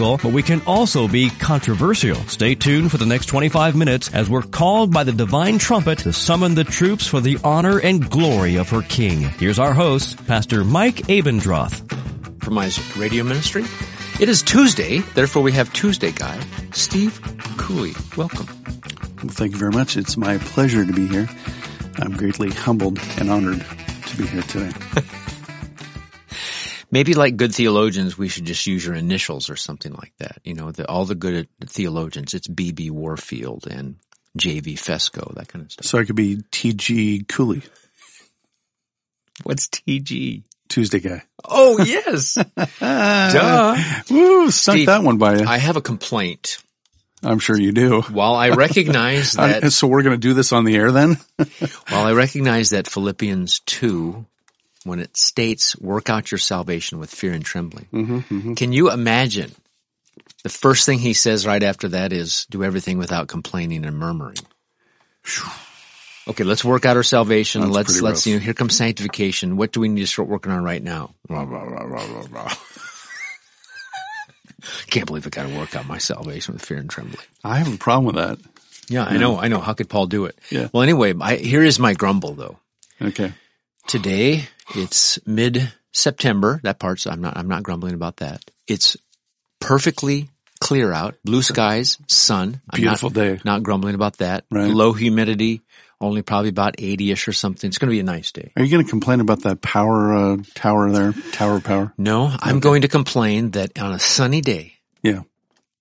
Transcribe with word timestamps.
but 0.00 0.32
we 0.32 0.42
can 0.42 0.62
also 0.66 1.06
be 1.06 1.28
controversial. 1.28 2.16
Stay 2.26 2.54
tuned 2.54 2.90
for 2.90 2.96
the 2.96 3.04
next 3.04 3.26
25 3.26 3.76
minutes 3.76 4.12
as 4.14 4.30
we're 4.30 4.42
called 4.42 4.92
by 4.92 5.04
the 5.04 5.12
divine 5.12 5.58
trumpet 5.58 5.98
to 5.98 6.12
summon 6.12 6.54
the 6.54 6.64
troops 6.64 7.06
for 7.06 7.20
the 7.20 7.38
honor 7.44 7.78
and 7.78 8.08
glory 8.10 8.56
of 8.56 8.70
her 8.70 8.82
King. 8.82 9.20
Here's 9.20 9.58
our 9.58 9.74
host, 9.74 10.26
Pastor 10.26 10.64
Mike 10.64 10.96
Abendroth. 11.08 11.92
From 12.42 12.56
Isaac 12.58 12.96
Radio 12.96 13.24
Ministry. 13.24 13.64
It 14.18 14.28
is 14.28 14.42
Tuesday, 14.42 15.00
therefore 15.14 15.42
we 15.42 15.52
have 15.52 15.72
Tuesday 15.72 16.12
guy, 16.12 16.40
Steve 16.72 17.20
Cooley. 17.58 17.92
Welcome. 18.16 18.46
Well, 19.22 19.34
thank 19.34 19.52
you 19.52 19.58
very 19.58 19.72
much. 19.72 19.96
It's 19.98 20.16
my 20.16 20.38
pleasure 20.38 20.86
to 20.86 20.92
be 20.92 21.06
here. 21.06 21.28
I'm 21.98 22.16
greatly 22.16 22.50
humbled 22.50 22.98
and 23.18 23.30
honored 23.30 23.64
to 24.06 24.16
be 24.16 24.26
here 24.26 24.42
today. 24.42 24.72
Maybe 26.90 27.14
like 27.14 27.36
good 27.36 27.54
theologians, 27.54 28.18
we 28.18 28.28
should 28.28 28.44
just 28.44 28.66
use 28.66 28.84
your 28.84 28.94
initials 28.94 29.48
or 29.48 29.56
something 29.56 29.92
like 29.92 30.12
that. 30.18 30.38
You 30.44 30.54
know, 30.54 30.72
the, 30.72 30.88
all 30.88 31.04
the 31.04 31.14
good 31.14 31.48
theologians, 31.64 32.34
it's 32.34 32.48
B.B. 32.48 32.90
Warfield 32.90 33.66
and 33.70 33.96
J.V. 34.36 34.74
Fesko, 34.74 35.34
that 35.34 35.48
kind 35.48 35.64
of 35.64 35.72
stuff. 35.72 35.86
So 35.86 35.98
I 35.98 36.04
could 36.04 36.16
be 36.16 36.42
T.G. 36.50 37.26
Cooley. 37.28 37.62
What's 39.44 39.68
T.G.? 39.68 40.44
Tuesday 40.68 41.00
guy. 41.00 41.24
Oh, 41.44 41.84
yes. 41.84 42.34
Duh. 42.80 43.76
Woo, 44.08 44.50
snuck 44.50 44.74
Steve, 44.74 44.86
that 44.86 45.02
one 45.02 45.18
by 45.18 45.38
you. 45.38 45.44
I 45.44 45.58
have 45.58 45.76
a 45.76 45.82
complaint. 45.82 46.58
I'm 47.22 47.38
sure 47.38 47.58
you 47.58 47.72
do. 47.72 48.02
While 48.02 48.34
I 48.34 48.50
recognize 48.50 49.32
that. 49.34 49.72
So 49.72 49.88
we're 49.88 50.02
going 50.02 50.14
to 50.14 50.28
do 50.28 50.32
this 50.32 50.52
on 50.52 50.64
the 50.64 50.76
air 50.76 50.92
then? 50.92 51.18
while 51.88 52.06
I 52.06 52.12
recognize 52.12 52.70
that 52.70 52.86
Philippians 52.86 53.60
2 53.66 54.24
when 54.84 55.00
it 55.00 55.16
states 55.16 55.76
work 55.78 56.08
out 56.08 56.30
your 56.30 56.38
salvation 56.38 56.98
with 56.98 57.10
fear 57.10 57.32
and 57.32 57.44
trembling. 57.44 57.86
Mm-hmm, 57.92 58.18
mm-hmm. 58.18 58.54
Can 58.54 58.72
you 58.72 58.90
imagine 58.90 59.52
the 60.42 60.48
first 60.48 60.86
thing 60.86 60.98
he 60.98 61.12
says 61.12 61.46
right 61.46 61.62
after 61.62 61.88
that 61.88 62.12
is 62.12 62.46
do 62.50 62.64
everything 62.64 62.98
without 62.98 63.28
complaining 63.28 63.84
and 63.84 63.96
murmuring. 63.96 64.38
Okay, 66.28 66.44
let's 66.44 66.64
work 66.64 66.86
out 66.86 66.96
our 66.96 67.02
salvation. 67.02 67.62
That's 67.62 67.74
let's, 67.74 68.00
let's, 68.00 68.20
rough. 68.20 68.26
you 68.26 68.34
know, 68.34 68.40
here 68.40 68.54
comes 68.54 68.76
sanctification. 68.76 69.56
What 69.56 69.72
do 69.72 69.80
we 69.80 69.88
need 69.88 70.00
to 70.00 70.06
start 70.06 70.28
working 70.28 70.52
on 70.52 70.62
right 70.62 70.82
now? 70.82 71.14
Can't 74.88 75.06
believe 75.06 75.26
I 75.26 75.30
got 75.30 75.48
to 75.48 75.56
work 75.56 75.74
out 75.74 75.86
my 75.86 75.98
salvation 75.98 76.54
with 76.54 76.64
fear 76.64 76.78
and 76.78 76.88
trembling. 76.88 77.24
I 77.42 77.58
have 77.58 77.72
a 77.72 77.78
problem 77.78 78.06
with 78.06 78.16
that. 78.16 78.38
Yeah, 78.88 79.04
I 79.04 79.18
know, 79.18 79.38
I 79.38 79.48
know. 79.48 79.60
How 79.60 79.72
could 79.72 79.88
Paul 79.88 80.06
do 80.06 80.26
it? 80.26 80.38
Yeah. 80.50 80.68
Well, 80.72 80.82
anyway, 80.82 81.14
I, 81.20 81.36
here 81.36 81.62
is 81.62 81.78
my 81.78 81.94
grumble 81.94 82.34
though. 82.34 82.58
Okay. 83.00 83.32
Today, 83.90 84.46
it's 84.76 85.18
mid 85.26 85.72
September. 85.90 86.60
That 86.62 86.78
part's, 86.78 87.08
I'm 87.08 87.20
not, 87.20 87.36
I'm 87.36 87.48
not 87.48 87.64
grumbling 87.64 87.94
about 87.94 88.18
that. 88.18 88.48
It's 88.68 88.96
perfectly 89.60 90.30
clear 90.60 90.92
out, 90.92 91.16
blue 91.24 91.42
skies, 91.42 91.98
sun. 92.06 92.60
I'm 92.70 92.80
Beautiful 92.80 93.10
not, 93.10 93.14
day. 93.16 93.40
Not 93.44 93.64
grumbling 93.64 93.96
about 93.96 94.18
that. 94.18 94.44
Right. 94.48 94.70
Low 94.70 94.92
humidity, 94.92 95.62
only 96.00 96.22
probably 96.22 96.50
about 96.50 96.76
80ish 96.76 97.26
or 97.26 97.32
something. 97.32 97.66
It's 97.66 97.78
going 97.78 97.88
to 97.88 97.94
be 97.94 97.98
a 97.98 98.04
nice 98.04 98.30
day. 98.30 98.52
Are 98.56 98.62
you 98.62 98.70
going 98.70 98.84
to 98.84 98.88
complain 98.88 99.18
about 99.18 99.42
that 99.42 99.60
power 99.60 100.14
uh, 100.14 100.36
tower 100.54 100.92
there? 100.92 101.12
Tower 101.32 101.56
of 101.56 101.64
power? 101.64 101.92
No, 101.98 102.32
I'm 102.38 102.60
going 102.60 102.82
to 102.82 102.88
complain 102.88 103.50
that 103.52 103.76
on 103.76 103.90
a 103.92 103.98
sunny 103.98 104.40
day, 104.40 104.74
Yeah. 105.02 105.22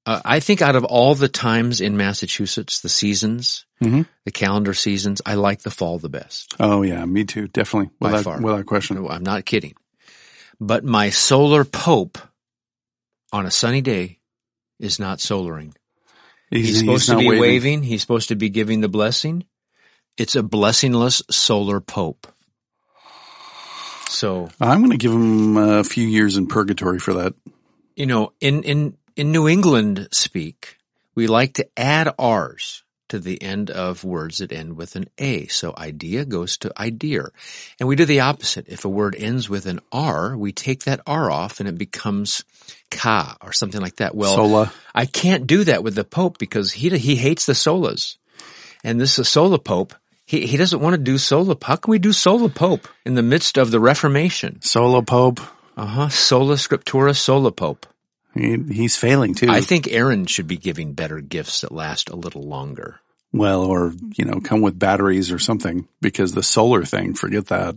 Uh, 0.09 0.21
I 0.25 0.39
think 0.39 0.61
out 0.61 0.75
of 0.75 0.83
all 0.85 1.13
the 1.15 1.27
times 1.29 1.81
in 1.81 1.95
Massachusetts, 1.97 2.81
the 2.81 2.89
seasons, 2.89 3.65
Mhm. 3.83 4.07
the 4.25 4.31
calendar 4.31 4.73
seasons, 4.73 5.21
I 5.25 5.35
like 5.35 5.61
the 5.61 5.71
fall 5.71 5.99
the 5.99 6.09
best. 6.09 6.55
Oh 6.59 6.81
yeah, 6.81 7.05
me 7.05 7.23
too. 7.25 7.47
Definitely. 7.47 7.91
By 7.99 8.11
Without, 8.11 8.23
far. 8.23 8.41
without 8.41 8.65
question. 8.65 8.95
No, 8.97 9.07
I'm 9.09 9.23
not 9.23 9.45
kidding. 9.45 9.73
But 10.59 10.83
my 10.83 11.09
solar 11.09 11.63
pope 11.63 12.17
on 13.31 13.45
a 13.45 13.51
sunny 13.51 13.81
day 13.81 14.19
is 14.79 14.99
not 14.99 15.21
solaring. 15.21 15.73
He's, 16.49 16.79
supposed 16.79 17.07
to 17.09 17.17
be 17.17 17.27
waving. 17.27 17.41
waving. 17.41 17.83
He's 17.83 18.01
supposed 18.01 18.29
to 18.29 18.35
be 18.35 18.49
giving 18.49 18.81
the 18.81 18.89
blessing. 18.89 19.45
It's 20.17 20.35
a 20.35 20.41
blessingless 20.41 21.21
solar 21.31 21.79
pope. 21.79 22.27
So, 24.09 24.49
I'm 24.59 24.79
going 24.79 24.91
to 24.91 24.97
give 24.97 25.11
him 25.13 25.55
a 25.57 25.83
few 25.83 26.07
years 26.07 26.35
in 26.35 26.47
purgatory 26.47 26.97
for 26.99 27.13
that. 27.13 27.35
you 27.95 28.05
know, 28.07 28.33
in, 28.41 28.63
in, 28.63 28.97
in 29.19 29.33
New 29.33 29.49
England 29.49 30.07
speak, 30.13 30.77
we 31.13 31.27
like 31.27 31.55
to 31.55 31.67
add 31.75 32.07
R's 32.17 32.83
to 33.09 33.19
the 33.19 33.43
end 33.43 33.69
of 33.69 34.05
words 34.05 34.37
that 34.37 34.53
end 34.53 34.77
with 34.77 34.95
an 34.95 35.09
A. 35.17 35.47
So 35.47 35.73
idea 35.77 36.23
goes 36.23 36.57
to 36.59 36.71
idea. 36.79 37.23
And 37.81 37.89
we 37.89 37.97
do 37.97 38.05
the 38.05 38.21
opposite. 38.21 38.69
If 38.69 38.85
a 38.85 38.89
word 38.89 39.17
ends 39.19 39.49
with 39.49 39.65
an 39.65 39.81
R, 39.91 40.37
we 40.37 40.53
take 40.53 40.85
that 40.85 41.01
R 41.05 41.29
off 41.29 41.59
and 41.59 41.67
it 41.67 41.77
becomes 41.77 42.45
ka 42.91 43.35
or 43.41 43.51
something 43.51 43.81
like 43.81 43.97
that. 43.97 44.15
Well, 44.15 44.37
Sola. 44.37 44.71
I 44.95 45.05
can't 45.05 45.45
do 45.45 45.65
that 45.65 45.83
with 45.83 45.95
the 45.95 46.05
Pope 46.05 46.37
because 46.37 46.71
he, 46.71 46.87
he 46.97 47.17
hates 47.17 47.45
the 47.45 47.51
solas. 47.51 48.15
And 48.85 49.01
this 49.01 49.11
is 49.11 49.19
a 49.19 49.25
Sola 49.25 49.59
Pope. 49.59 49.95
He, 50.25 50.47
he 50.47 50.55
doesn't 50.55 50.79
want 50.79 50.93
to 50.93 51.01
do 51.01 51.17
Sola. 51.17 51.57
How 51.61 51.75
can 51.75 51.91
we 51.91 51.99
do 51.99 52.13
Sola 52.13 52.47
Pope 52.47 52.87
in 53.05 53.15
the 53.15 53.23
midst 53.23 53.57
of 53.57 53.71
the 53.71 53.81
Reformation? 53.81 54.61
Solo 54.61 55.01
Pope. 55.01 55.41
Uh 55.75 55.85
huh. 55.85 56.07
Sola 56.07 56.55
Scriptura 56.55 57.13
Sola 57.13 57.51
Pope. 57.51 57.85
He, 58.39 58.57
he's 58.73 58.95
failing 58.95 59.35
too. 59.35 59.49
I 59.49 59.61
think 59.61 59.87
Aaron 59.89 60.25
should 60.25 60.47
be 60.47 60.57
giving 60.57 60.93
better 60.93 61.19
gifts 61.19 61.61
that 61.61 61.71
last 61.71 62.09
a 62.09 62.15
little 62.15 62.43
longer. 62.43 63.01
well, 63.33 63.65
or, 63.65 63.93
you 64.15 64.25
know, 64.25 64.39
come 64.39 64.61
with 64.61 64.79
batteries 64.79 65.31
or 65.31 65.39
something 65.39 65.87
because 66.01 66.33
the 66.33 66.43
solar 66.43 66.85
thing, 66.85 67.13
forget 67.13 67.47
that. 67.47 67.75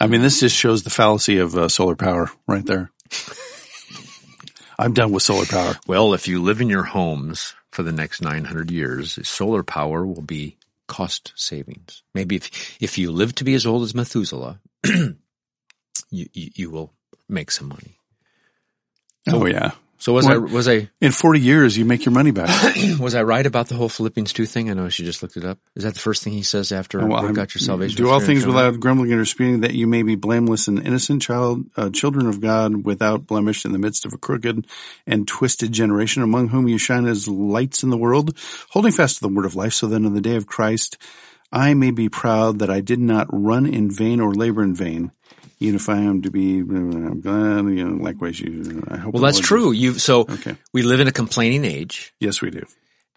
I 0.00 0.06
mean, 0.06 0.20
this 0.20 0.40
just 0.40 0.54
shows 0.54 0.82
the 0.82 0.90
fallacy 0.90 1.38
of 1.38 1.56
uh, 1.56 1.68
solar 1.68 1.96
power 1.96 2.30
right 2.46 2.66
there. 2.66 2.90
I'm 4.78 4.92
done 4.92 5.12
with 5.12 5.22
solar 5.22 5.46
power. 5.46 5.76
Well, 5.86 6.14
if 6.14 6.28
you 6.28 6.42
live 6.42 6.60
in 6.60 6.68
your 6.68 6.82
homes 6.82 7.54
for 7.70 7.82
the 7.82 7.92
next 7.92 8.20
900 8.20 8.70
years, 8.70 9.26
solar 9.26 9.62
power 9.62 10.04
will 10.04 10.22
be 10.22 10.56
cost 10.88 11.32
savings. 11.36 12.02
Maybe 12.12 12.36
if, 12.36 12.76
if 12.82 12.98
you 12.98 13.12
live 13.12 13.34
to 13.36 13.44
be 13.44 13.54
as 13.54 13.66
old 13.66 13.82
as 13.84 13.94
Methuselah, 13.94 14.60
you, 14.84 15.16
you, 16.10 16.26
you 16.32 16.70
will 16.70 16.92
make 17.28 17.50
some 17.50 17.68
money. 17.68 17.98
Oh 19.30 19.46
yeah. 19.46 19.72
So 19.98 20.12
was 20.12 20.26
I, 20.26 20.36
was 20.36 20.68
I, 20.68 20.90
In 21.00 21.12
40 21.12 21.40
years, 21.40 21.78
you 21.78 21.86
make 21.86 22.04
your 22.04 22.12
money 22.12 22.30
back. 22.30 22.76
was 23.00 23.14
I 23.14 23.22
right 23.22 23.46
about 23.46 23.68
the 23.68 23.74
whole 23.74 23.88
Philippians 23.88 24.34
2 24.34 24.44
thing? 24.44 24.68
I 24.70 24.74
know 24.74 24.90
she 24.90 25.02
just 25.02 25.22
looked 25.22 25.38
it 25.38 25.46
up. 25.46 25.58
Is 25.76 25.84
that 25.84 25.94
the 25.94 26.00
first 26.00 26.22
thing 26.22 26.34
he 26.34 26.42
says 26.42 26.72
after 26.72 26.98
Well, 26.98 27.08
work 27.08 27.22
I'm- 27.22 27.38
out 27.38 27.54
your 27.54 27.60
salvation? 27.60 27.96
Do 27.96 28.10
all 28.10 28.20
things 28.20 28.44
without 28.44 28.78
grumbling 28.80 29.12
and 29.12 29.22
disputing, 29.22 29.60
that 29.60 29.72
you 29.72 29.86
may 29.86 30.02
be 30.02 30.14
blameless 30.14 30.68
and 30.68 30.84
innocent, 30.84 31.22
child, 31.22 31.64
uh, 31.78 31.88
children 31.88 32.26
of 32.26 32.42
God, 32.42 32.84
without 32.84 33.26
blemish 33.26 33.64
in 33.64 33.72
the 33.72 33.78
midst 33.78 34.04
of 34.04 34.12
a 34.12 34.18
crooked 34.18 34.66
and 35.06 35.26
twisted 35.26 35.72
generation, 35.72 36.22
among 36.22 36.48
whom 36.48 36.68
you 36.68 36.76
shine 36.76 37.06
as 37.06 37.26
lights 37.26 37.82
in 37.82 37.88
the 37.88 37.96
world, 37.96 38.36
holding 38.70 38.92
fast 38.92 39.16
to 39.16 39.20
the 39.22 39.28
word 39.32 39.46
of 39.46 39.56
life, 39.56 39.72
so 39.72 39.86
that 39.86 39.96
in 39.96 40.12
the 40.12 40.20
day 40.20 40.36
of 40.36 40.46
Christ 40.46 40.98
I 41.50 41.72
may 41.72 41.92
be 41.92 42.10
proud 42.10 42.58
that 42.58 42.68
I 42.68 42.80
did 42.80 42.98
not 42.98 43.28
run 43.30 43.64
in 43.64 43.90
vain 43.90 44.20
or 44.20 44.34
labor 44.34 44.62
in 44.62 44.74
vain. 44.74 45.12
Even 45.66 45.78
them 45.78 46.22
to 46.22 46.30
be, 46.30 46.58
I'm 46.60 47.20
glad, 47.20 47.64
you 47.66 47.88
know, 47.88 48.02
likewise 48.02 48.38
you, 48.40 48.82
I 48.88 48.96
hope. 48.96 49.14
Well, 49.14 49.22
that's 49.22 49.40
true. 49.40 49.72
You, 49.72 49.98
so 49.98 50.20
Okay. 50.20 50.56
we 50.72 50.82
live 50.82 51.00
in 51.00 51.08
a 51.08 51.12
complaining 51.12 51.64
age. 51.64 52.14
Yes, 52.20 52.40
we 52.40 52.50
do. 52.50 52.64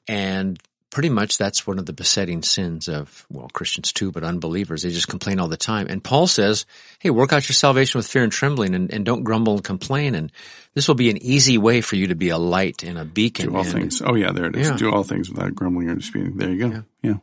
And 0.07 0.59
pretty 0.89 1.09
much 1.09 1.37
that's 1.37 1.67
one 1.67 1.77
of 1.79 1.85
the 1.85 1.93
besetting 1.93 2.41
sins 2.41 2.87
of, 2.87 3.25
well, 3.29 3.49
Christians 3.53 3.91
too, 3.91 4.11
but 4.11 4.23
unbelievers. 4.23 4.83
They 4.83 4.89
just 4.89 5.07
complain 5.09 5.39
all 5.39 5.49
the 5.49 5.57
time. 5.57 5.87
And 5.89 6.03
Paul 6.03 6.27
says, 6.27 6.65
hey, 6.99 7.09
work 7.09 7.33
out 7.33 7.47
your 7.49 7.53
salvation 7.53 7.99
with 7.99 8.07
fear 8.07 8.23
and 8.23 8.31
trembling 8.31 8.73
and, 8.73 8.91
and 8.93 9.05
don't 9.05 9.23
grumble 9.23 9.55
and 9.55 9.63
complain. 9.63 10.15
And 10.15 10.31
this 10.73 10.87
will 10.87 10.95
be 10.95 11.09
an 11.09 11.17
easy 11.21 11.57
way 11.57 11.81
for 11.81 11.97
you 11.97 12.07
to 12.07 12.15
be 12.15 12.29
a 12.29 12.37
light 12.37 12.83
and 12.83 12.97
a 12.97 13.05
beacon. 13.05 13.49
Do 13.49 13.55
all 13.57 13.63
and- 13.63 13.71
things. 13.71 14.01
Oh 14.01 14.15
yeah, 14.15 14.31
there 14.31 14.45
it 14.45 14.55
is. 14.55 14.69
Yeah. 14.69 14.77
Do 14.77 14.91
all 14.91 15.03
things 15.03 15.29
without 15.29 15.53
grumbling 15.53 15.89
or 15.89 15.95
disputing. 15.95 16.37
There 16.37 16.49
you 16.49 16.69
go. 16.69 16.83
Yeah. 17.03 17.15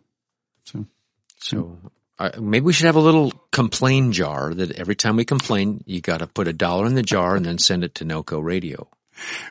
So. 0.64 0.86
So 1.38 1.78
uh, 2.18 2.30
maybe 2.38 2.64
we 2.64 2.72
should 2.72 2.86
have 2.86 2.96
a 2.96 3.00
little 3.00 3.32
complain 3.50 4.12
jar 4.12 4.54
that 4.54 4.72
every 4.72 4.94
time 4.94 5.16
we 5.16 5.24
complain, 5.24 5.82
you 5.86 6.00
got 6.00 6.18
to 6.18 6.26
put 6.26 6.48
a 6.48 6.52
dollar 6.52 6.86
in 6.86 6.94
the 6.94 7.02
jar 7.02 7.34
and 7.34 7.44
then 7.44 7.58
send 7.58 7.82
it 7.84 7.96
to 7.96 8.04
NOCO 8.04 8.42
radio. 8.42 8.88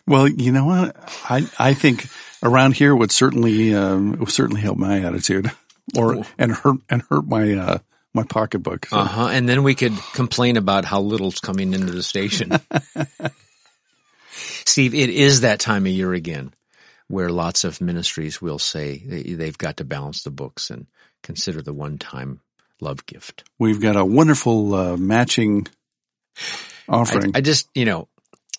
Well, 0.07 0.27
you 0.27 0.51
know 0.51 0.65
what? 0.65 0.95
I 1.30 1.48
I 1.57 1.74
think 1.74 2.07
around 2.42 2.75
here 2.75 2.95
would 2.95 3.12
certainly 3.12 3.74
um, 3.74 4.18
would 4.19 4.30
certainly 4.30 4.62
help 4.62 4.77
my 4.77 5.01
attitude, 5.01 5.51
or 5.98 6.25
and 6.38 6.51
hurt 6.51 6.77
and 6.89 7.01
hurt 7.10 7.25
my 7.25 7.54
uh, 7.54 7.77
my 8.13 8.24
pocketbook. 8.24 8.88
So, 8.88 8.98
Uh 8.98 9.06
huh. 9.06 9.27
And 9.27 9.48
then 9.48 9.63
we 9.63 9.75
could 9.75 9.98
complain 10.13 10.57
about 10.57 10.86
how 10.86 11.01
little's 11.01 11.39
coming 11.39 11.74
into 11.74 11.92
the 11.92 12.04
station. 12.04 12.51
Steve, 14.66 14.94
it 14.95 15.09
is 15.09 15.42
that 15.42 15.59
time 15.59 15.86
of 15.86 15.92
year 15.92 16.13
again 16.13 16.54
where 17.07 17.30
lots 17.30 17.63
of 17.63 17.81
ministries 17.81 18.42
will 18.42 18.59
say 18.59 18.98
they've 18.98 19.57
got 19.57 19.77
to 19.77 19.83
balance 19.83 20.24
the 20.24 20.31
books 20.31 20.69
and 20.69 20.88
consider 21.21 21.62
the 21.62 21.74
one-time 21.74 22.39
love 22.83 23.06
gift. 23.06 23.44
We've 23.57 23.81
got 23.81 23.95
a 23.95 24.06
wonderful 24.06 24.75
uh, 24.75 24.97
matching 24.97 25.68
offering. 26.88 27.31
I, 27.35 27.39
I, 27.39 27.41
just, 27.41 27.69
you 27.74 27.85
know, 27.85 28.07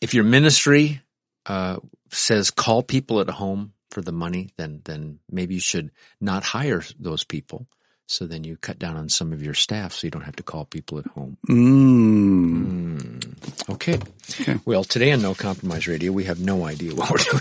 if 0.01 0.15
your 0.15 0.25
ministry 0.25 1.03
uh, 1.47 1.79
says 2.11 2.51
call 2.51 2.83
people 2.83 3.21
at 3.21 3.29
home 3.29 3.73
for 3.91 4.03
the 4.03 4.13
money, 4.13 4.51
then 4.57 4.81
then 4.85 5.21
maybe 5.31 5.55
you 5.55 5.61
should 5.61 5.91
not 6.21 6.43
hire 6.43 6.83
those 6.99 7.25
people. 7.25 7.67
So 8.07 8.27
then 8.27 8.45
you 8.45 8.59
cut 8.59 8.79
down 8.79 8.97
on 8.97 9.09
some 9.09 9.33
of 9.33 9.43
your 9.43 9.55
staff 9.55 9.95
so 9.95 10.07
you 10.07 10.11
don't 10.11 10.23
have 10.23 10.37
to 10.37 10.43
call 10.43 10.67
people 10.67 10.99
at 10.99 11.07
home. 11.07 11.39
Mm. 11.49 12.99
Mm. 12.99 13.71
Okay. 13.71 13.99
okay. 14.41 14.61
Well, 14.67 14.85
today 14.85 15.11
on 15.13 15.23
No 15.23 15.35
Compromise 15.35 15.89
Radio, 15.89 16.13
we 16.13 16.25
have 16.25 16.39
no 16.39 16.67
idea 16.67 16.95
what 16.95 17.11
we're 17.11 17.17
doing. 17.17 17.41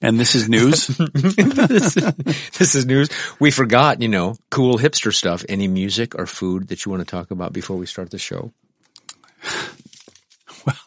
and 0.00 0.20
this 0.20 0.36
is 0.36 0.48
news? 0.48 0.86
this, 0.86 1.36
is, 1.70 1.94
this 1.94 2.74
is 2.76 2.86
news. 2.86 3.08
We 3.40 3.50
forgot, 3.50 4.00
you 4.00 4.08
know, 4.08 4.36
cool 4.50 4.78
hipster 4.78 5.12
stuff. 5.12 5.44
Any 5.48 5.66
music 5.66 6.14
or 6.14 6.26
food 6.26 6.68
that 6.68 6.84
you 6.84 6.92
want 6.92 7.00
to 7.00 7.10
talk 7.10 7.32
about 7.32 7.52
before 7.52 7.76
we 7.76 7.86
start 7.86 8.10
the 8.10 8.18
show? 8.18 8.52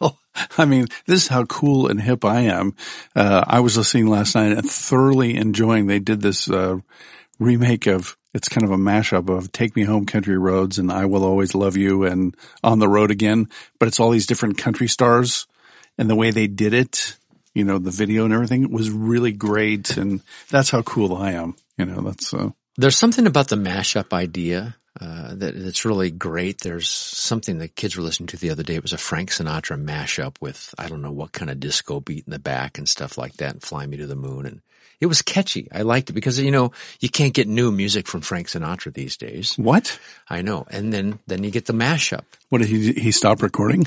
Well, 0.00 0.18
I 0.56 0.64
mean, 0.64 0.88
this 1.06 1.22
is 1.22 1.28
how 1.28 1.44
cool 1.44 1.86
and 1.86 2.00
hip 2.00 2.24
I 2.24 2.40
am. 2.40 2.74
Uh, 3.14 3.44
I 3.46 3.60
was 3.60 3.76
listening 3.76 4.08
last 4.08 4.34
night 4.34 4.50
and 4.50 4.68
thoroughly 4.68 5.36
enjoying, 5.36 5.86
they 5.86 6.00
did 6.00 6.20
this, 6.20 6.50
uh, 6.50 6.78
remake 7.38 7.86
of, 7.86 8.16
it's 8.34 8.48
kind 8.48 8.64
of 8.64 8.70
a 8.70 8.76
mashup 8.76 9.28
of 9.28 9.52
Take 9.52 9.74
Me 9.76 9.84
Home 9.84 10.06
Country 10.06 10.36
Roads 10.36 10.78
and 10.78 10.92
I 10.92 11.06
Will 11.06 11.24
Always 11.24 11.54
Love 11.54 11.76
You 11.76 12.04
and 12.04 12.36
On 12.62 12.78
the 12.78 12.88
Road 12.88 13.10
Again, 13.10 13.48
but 13.78 13.88
it's 13.88 14.00
all 14.00 14.10
these 14.10 14.26
different 14.26 14.58
country 14.58 14.88
stars 14.88 15.46
and 15.96 16.08
the 16.08 16.16
way 16.16 16.30
they 16.30 16.46
did 16.46 16.74
it, 16.74 17.16
you 17.54 17.64
know, 17.64 17.78
the 17.78 17.90
video 17.90 18.24
and 18.24 18.34
everything 18.34 18.70
was 18.70 18.90
really 18.90 19.32
great. 19.32 19.96
And 19.96 20.22
that's 20.50 20.70
how 20.70 20.82
cool 20.82 21.16
I 21.16 21.32
am. 21.32 21.56
You 21.76 21.86
know, 21.86 22.00
that's, 22.02 22.34
uh, 22.34 22.50
there's 22.76 22.96
something 22.96 23.26
about 23.26 23.48
the 23.48 23.56
mashup 23.56 24.12
idea 24.12 24.76
uh, 25.00 25.34
that 25.34 25.54
it's 25.54 25.84
really 25.84 26.10
great. 26.10 26.60
There's 26.60 26.88
something 26.88 27.58
the 27.58 27.68
kids 27.68 27.96
were 27.96 28.02
listening 28.02 28.28
to 28.28 28.36
the 28.36 28.50
other 28.50 28.62
day. 28.64 28.74
It 28.74 28.82
was 28.82 28.92
a 28.92 28.98
Frank 28.98 29.30
Sinatra 29.30 29.80
mashup 29.80 30.36
with 30.40 30.74
I 30.76 30.88
don't 30.88 31.02
know 31.02 31.12
what 31.12 31.32
kind 31.32 31.50
of 31.50 31.60
disco 31.60 32.00
beat 32.00 32.24
in 32.26 32.32
the 32.32 32.38
back 32.40 32.78
and 32.78 32.88
stuff 32.88 33.16
like 33.16 33.34
that, 33.34 33.52
and 33.52 33.62
"Fly 33.62 33.86
Me 33.86 33.96
to 33.98 34.08
the 34.08 34.16
Moon." 34.16 34.46
And 34.46 34.60
it 35.00 35.06
was 35.06 35.22
catchy. 35.22 35.68
I 35.72 35.82
liked 35.82 36.10
it 36.10 36.14
because 36.14 36.38
you 36.38 36.50
know 36.50 36.72
you 37.00 37.08
can't 37.08 37.34
get 37.34 37.48
new 37.48 37.70
music 37.70 38.06
from 38.06 38.20
Frank 38.20 38.48
Sinatra 38.48 38.92
these 38.92 39.16
days. 39.16 39.54
What? 39.56 39.98
I 40.28 40.42
know. 40.42 40.66
And 40.70 40.92
then 40.92 41.18
then 41.26 41.44
you 41.44 41.50
get 41.50 41.66
the 41.66 41.72
mashup. 41.72 42.24
What 42.48 42.58
did 42.58 42.68
he 42.68 42.92
he 42.92 43.12
stop 43.12 43.42
recording? 43.42 43.86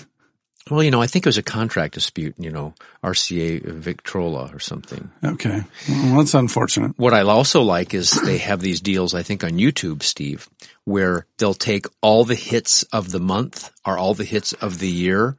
Well, 0.70 0.84
you 0.84 0.92
know, 0.92 1.02
I 1.02 1.08
think 1.08 1.26
it 1.26 1.30
was 1.30 1.40
a 1.40 1.44
contract 1.44 1.96
dispute, 1.96 2.36
you 2.38 2.52
know, 2.52 2.76
RCA 3.04 3.66
Victrola 3.66 4.52
or 4.54 4.60
something. 4.60 5.10
Okay. 5.24 5.64
Well, 5.90 6.18
that's 6.18 6.36
unfortunate. 6.36 6.94
What 6.98 7.14
I 7.14 7.22
also 7.22 7.64
like 7.64 7.96
is 7.96 8.12
they 8.12 8.38
have 8.38 8.62
these 8.62 8.80
deals, 8.80 9.16
I 9.16 9.24
think 9.24 9.44
on 9.44 9.54
YouTube, 9.54 10.04
Steve, 10.04 10.48
where 10.86 11.26
they'll 11.38 11.56
take 11.56 11.88
all 12.02 12.26
the 12.26 12.36
hits 12.36 12.84
of 12.84 13.12
the 13.12 13.20
month 13.20 13.72
or 13.86 13.98
all 13.98 14.14
the 14.14 14.24
hits 14.24 14.54
of 14.54 14.78
the 14.78 14.88
year 14.88 15.36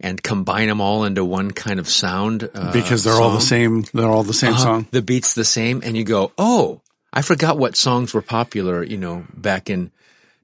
and 0.00 0.22
combine 0.22 0.68
them 0.68 0.80
all 0.80 1.04
into 1.04 1.24
one 1.24 1.50
kind 1.50 1.78
of 1.78 1.88
sound. 1.88 2.48
Uh, 2.54 2.72
because 2.72 3.04
they're 3.04 3.14
song. 3.14 3.22
all 3.22 3.30
the 3.30 3.40
same, 3.40 3.84
they're 3.94 4.08
all 4.08 4.22
the 4.22 4.32
same 4.32 4.54
uh 4.54 4.58
song. 4.58 4.86
The 4.90 5.02
beat's 5.02 5.34
the 5.34 5.44
same 5.44 5.82
and 5.84 5.96
you 5.96 6.04
go, 6.04 6.32
oh, 6.38 6.80
I 7.12 7.22
forgot 7.22 7.58
what 7.58 7.76
songs 7.76 8.12
were 8.12 8.22
popular, 8.22 8.82
you 8.82 8.98
know, 8.98 9.24
back 9.34 9.70
in 9.70 9.92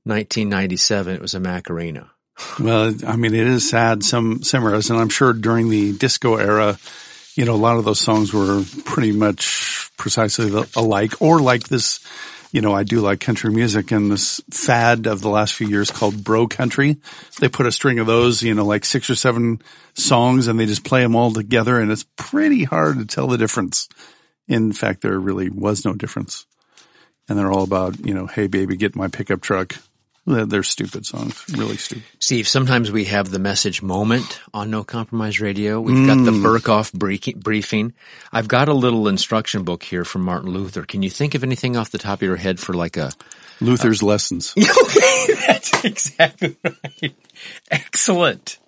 1997. 0.04 1.14
It 1.14 1.20
was 1.20 1.34
a 1.34 1.40
Macarena 1.40 2.10
well, 2.58 2.94
I 3.06 3.16
mean, 3.16 3.34
it 3.34 3.46
is 3.46 3.68
sad 3.68 4.02
some 4.02 4.42
some 4.42 4.64
eras, 4.64 4.90
and 4.90 4.98
I'm 4.98 5.08
sure 5.08 5.32
during 5.32 5.68
the 5.68 5.92
disco 5.92 6.36
era, 6.36 6.78
you 7.34 7.44
know, 7.44 7.54
a 7.54 7.56
lot 7.56 7.76
of 7.76 7.84
those 7.84 8.00
songs 8.00 8.32
were 8.32 8.62
pretty 8.84 9.12
much 9.12 9.90
precisely 9.96 10.50
alike, 10.76 11.20
or 11.20 11.40
like 11.40 11.64
this. 11.64 12.00
You 12.52 12.60
know, 12.60 12.74
I 12.74 12.82
do 12.82 13.00
like 13.00 13.20
country 13.20 13.52
music 13.52 13.92
and 13.92 14.10
this 14.10 14.40
fad 14.50 15.06
of 15.06 15.20
the 15.20 15.28
last 15.28 15.54
few 15.54 15.68
years 15.68 15.90
called 15.90 16.24
bro 16.24 16.48
country. 16.48 16.96
They 17.38 17.48
put 17.48 17.66
a 17.66 17.72
string 17.72 18.00
of 18.00 18.08
those, 18.08 18.42
you 18.42 18.54
know, 18.54 18.64
like 18.64 18.84
six 18.84 19.08
or 19.08 19.14
seven 19.14 19.62
songs 19.94 20.48
and 20.48 20.58
they 20.58 20.66
just 20.66 20.84
play 20.84 21.02
them 21.02 21.14
all 21.14 21.32
together 21.32 21.78
and 21.78 21.92
it's 21.92 22.06
pretty 22.16 22.64
hard 22.64 22.98
to 22.98 23.06
tell 23.06 23.28
the 23.28 23.38
difference. 23.38 23.88
In 24.48 24.72
fact, 24.72 25.02
there 25.02 25.18
really 25.18 25.48
was 25.48 25.84
no 25.84 25.94
difference. 25.94 26.46
And 27.28 27.38
they're 27.38 27.52
all 27.52 27.62
about, 27.62 28.04
you 28.04 28.14
know, 28.14 28.26
hey 28.26 28.48
baby, 28.48 28.76
get 28.76 28.96
my 28.96 29.06
pickup 29.06 29.40
truck. 29.40 29.76
They're 30.30 30.62
stupid 30.62 31.06
songs, 31.06 31.44
really 31.50 31.76
stupid. 31.76 32.04
Steve, 32.18 32.46
sometimes 32.46 32.90
we 32.90 33.06
have 33.06 33.30
the 33.30 33.38
message 33.38 33.82
moment 33.82 34.40
on 34.54 34.70
No 34.70 34.84
Compromise 34.84 35.40
Radio. 35.40 35.80
We've 35.80 35.96
mm. 35.96 36.06
got 36.06 36.24
the 36.24 36.30
mm. 36.30 36.42
Berkhof 36.42 36.92
briefing. 37.42 37.92
I've 38.32 38.48
got 38.48 38.68
a 38.68 38.74
little 38.74 39.08
instruction 39.08 39.64
book 39.64 39.82
here 39.82 40.04
from 40.04 40.22
Martin 40.22 40.50
Luther. 40.50 40.84
Can 40.84 41.02
you 41.02 41.10
think 41.10 41.34
of 41.34 41.42
anything 41.42 41.76
off 41.76 41.90
the 41.90 41.98
top 41.98 42.18
of 42.18 42.22
your 42.22 42.36
head 42.36 42.60
for 42.60 42.72
like 42.74 42.96
a 42.96 43.12
Luther's 43.60 44.02
lessons? 44.02 44.54
okay, 44.58 45.34
that's 45.46 45.84
exactly 45.84 46.56
right. 46.64 47.14
Excellent, 47.70 48.58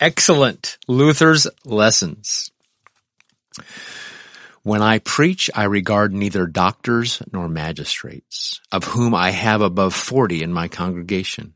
excellent. 0.00 0.78
Luther's 0.86 1.46
lessons. 1.64 2.50
When 4.66 4.82
I 4.82 4.98
preach, 4.98 5.48
I 5.54 5.62
regard 5.62 6.12
neither 6.12 6.44
doctors 6.44 7.22
nor 7.32 7.48
magistrates, 7.48 8.60
of 8.72 8.82
whom 8.82 9.14
I 9.14 9.30
have 9.30 9.60
above 9.60 9.94
forty 9.94 10.42
in 10.42 10.52
my 10.52 10.66
congregation. 10.66 11.54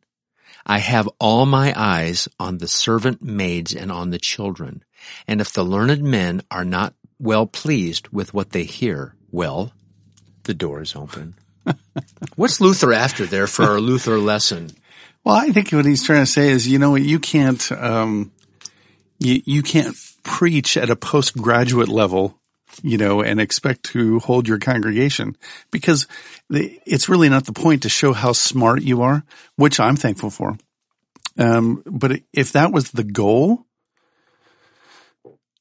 I 0.65 0.79
have 0.79 1.09
all 1.19 1.45
my 1.45 1.75
eyes 1.77 2.29
on 2.39 2.59
the 2.59 2.69
servant 2.69 3.21
maids 3.21 3.75
and 3.75 3.91
on 3.91 4.11
the 4.11 4.21
children. 4.21 4.85
And 5.27 5.41
if 5.41 5.53
the 5.53 5.65
learned 5.65 6.05
men 6.05 6.43
are 6.53 6.65
not 6.65 6.95
well 7.19 7.49
pleased 7.49 8.07
with 8.11 8.33
what 8.33 8.51
they 8.51 8.63
hear, 8.63 9.17
well, 9.33 9.73
the 10.45 10.55
door 10.55 10.81
is 10.81 10.95
open. 10.95 11.35
What's 12.37 12.61
Luther 12.61 12.93
after 12.93 13.27
there 13.27 13.49
for 13.49 13.65
our 13.65 13.81
Luther 13.81 14.19
lesson? 14.19 14.71
Well, 15.25 15.35
I 15.35 15.51
think 15.51 15.73
what 15.73 15.85
he's 15.85 16.05
trying 16.05 16.23
to 16.23 16.31
say 16.31 16.51
is, 16.51 16.69
you 16.69 16.79
know, 16.79 16.95
you 16.95 17.19
can't, 17.19 17.73
um, 17.73 18.31
you, 19.19 19.43
you 19.45 19.63
can't 19.65 19.97
preach 20.23 20.77
at 20.77 20.91
a 20.91 20.95
postgraduate 20.95 21.89
level 21.89 22.40
you 22.83 22.99
know, 22.99 23.23
and 23.23 23.41
expect 23.41 23.85
to 23.85 24.19
hold 24.21 24.49
your 24.49 24.59
congregation 24.59 25.37
because 25.71 26.07
it's 26.51 27.09
really 27.09 27.29
not 27.29 27.47
the 27.47 27.53
point 27.53 27.83
to 27.83 27.89
show 27.89 28.13
how 28.13 28.33
smart 28.33 28.83
you 28.83 29.03
are, 29.03 29.25
which 29.57 29.81
I'm 29.81 29.97
thankful 29.97 30.31
for. 30.31 30.59
Um, 31.39 31.83
but 31.87 32.21
if 32.33 32.53
that 32.53 32.73
was 32.73 32.91
the 32.91 33.05
goal, 33.05 33.67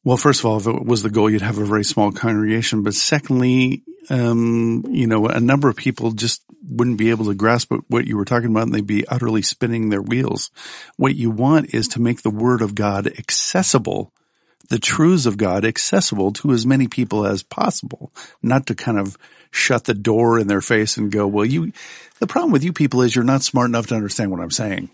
well, 0.03 0.17
first 0.17 0.39
of 0.39 0.45
all, 0.45 0.57
if 0.57 0.67
it 0.67 0.85
was 0.85 1.03
the 1.03 1.09
goal, 1.09 1.29
you'd 1.29 1.41
have 1.41 1.57
a 1.57 1.65
very 1.65 1.83
small 1.83 2.11
congregation. 2.11 2.83
But 2.83 2.93
secondly, 2.93 3.83
um, 4.09 4.85
you 4.89 5.07
know, 5.07 5.27
a 5.27 5.39
number 5.39 5.69
of 5.69 5.75
people 5.75 6.11
just 6.11 6.41
wouldn't 6.63 6.97
be 6.97 7.09
able 7.09 7.25
to 7.25 7.33
grasp 7.33 7.71
what 7.87 8.07
you 8.07 8.17
were 8.17 8.25
talking 8.25 8.49
about 8.49 8.63
and 8.63 8.73
they'd 8.73 8.85
be 8.85 9.07
utterly 9.07 9.41
spinning 9.41 9.89
their 9.89 10.01
wheels. 10.01 10.51
What 10.97 11.15
you 11.15 11.31
want 11.31 11.73
is 11.73 11.89
to 11.89 12.01
make 12.01 12.21
the 12.21 12.29
word 12.29 12.61
of 12.61 12.75
God 12.75 13.07
accessible 13.07 14.13
the 14.69 14.79
truths 14.79 15.25
of 15.25 15.37
God 15.37 15.65
accessible 15.65 16.31
to 16.33 16.51
as 16.51 16.65
many 16.65 16.87
people 16.87 17.25
as 17.25 17.43
possible, 17.43 18.13
not 18.41 18.67
to 18.67 18.75
kind 18.75 18.99
of 18.99 19.17
shut 19.51 19.85
the 19.85 19.93
door 19.93 20.39
in 20.39 20.47
their 20.47 20.61
face 20.61 20.97
and 20.97 21.11
go, 21.11 21.27
well, 21.27 21.45
you, 21.45 21.73
the 22.19 22.27
problem 22.27 22.51
with 22.51 22.63
you 22.63 22.71
people 22.71 23.01
is 23.01 23.15
you're 23.15 23.25
not 23.25 23.41
smart 23.41 23.67
enough 23.67 23.87
to 23.87 23.95
understand 23.95 24.31
what 24.31 24.39
I'm 24.39 24.51
saying. 24.51 24.89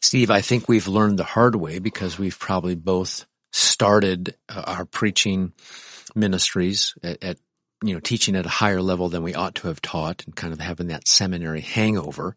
Steve, 0.00 0.30
I 0.30 0.40
think 0.40 0.68
we've 0.68 0.88
learned 0.88 1.18
the 1.18 1.24
hard 1.24 1.56
way 1.56 1.78
because 1.78 2.18
we've 2.18 2.38
probably 2.38 2.74
both 2.74 3.26
started 3.50 4.34
uh, 4.48 4.62
our 4.66 4.84
preaching 4.84 5.52
ministries 6.14 6.94
at, 7.02 7.22
at, 7.22 7.38
you 7.82 7.94
know, 7.94 8.00
teaching 8.00 8.36
at 8.36 8.46
a 8.46 8.50
higher 8.50 8.82
level 8.82 9.08
than 9.08 9.22
we 9.22 9.34
ought 9.34 9.54
to 9.56 9.68
have 9.68 9.80
taught 9.80 10.24
and 10.26 10.36
kind 10.36 10.52
of 10.52 10.60
having 10.60 10.88
that 10.88 11.08
seminary 11.08 11.60
hangover. 11.60 12.36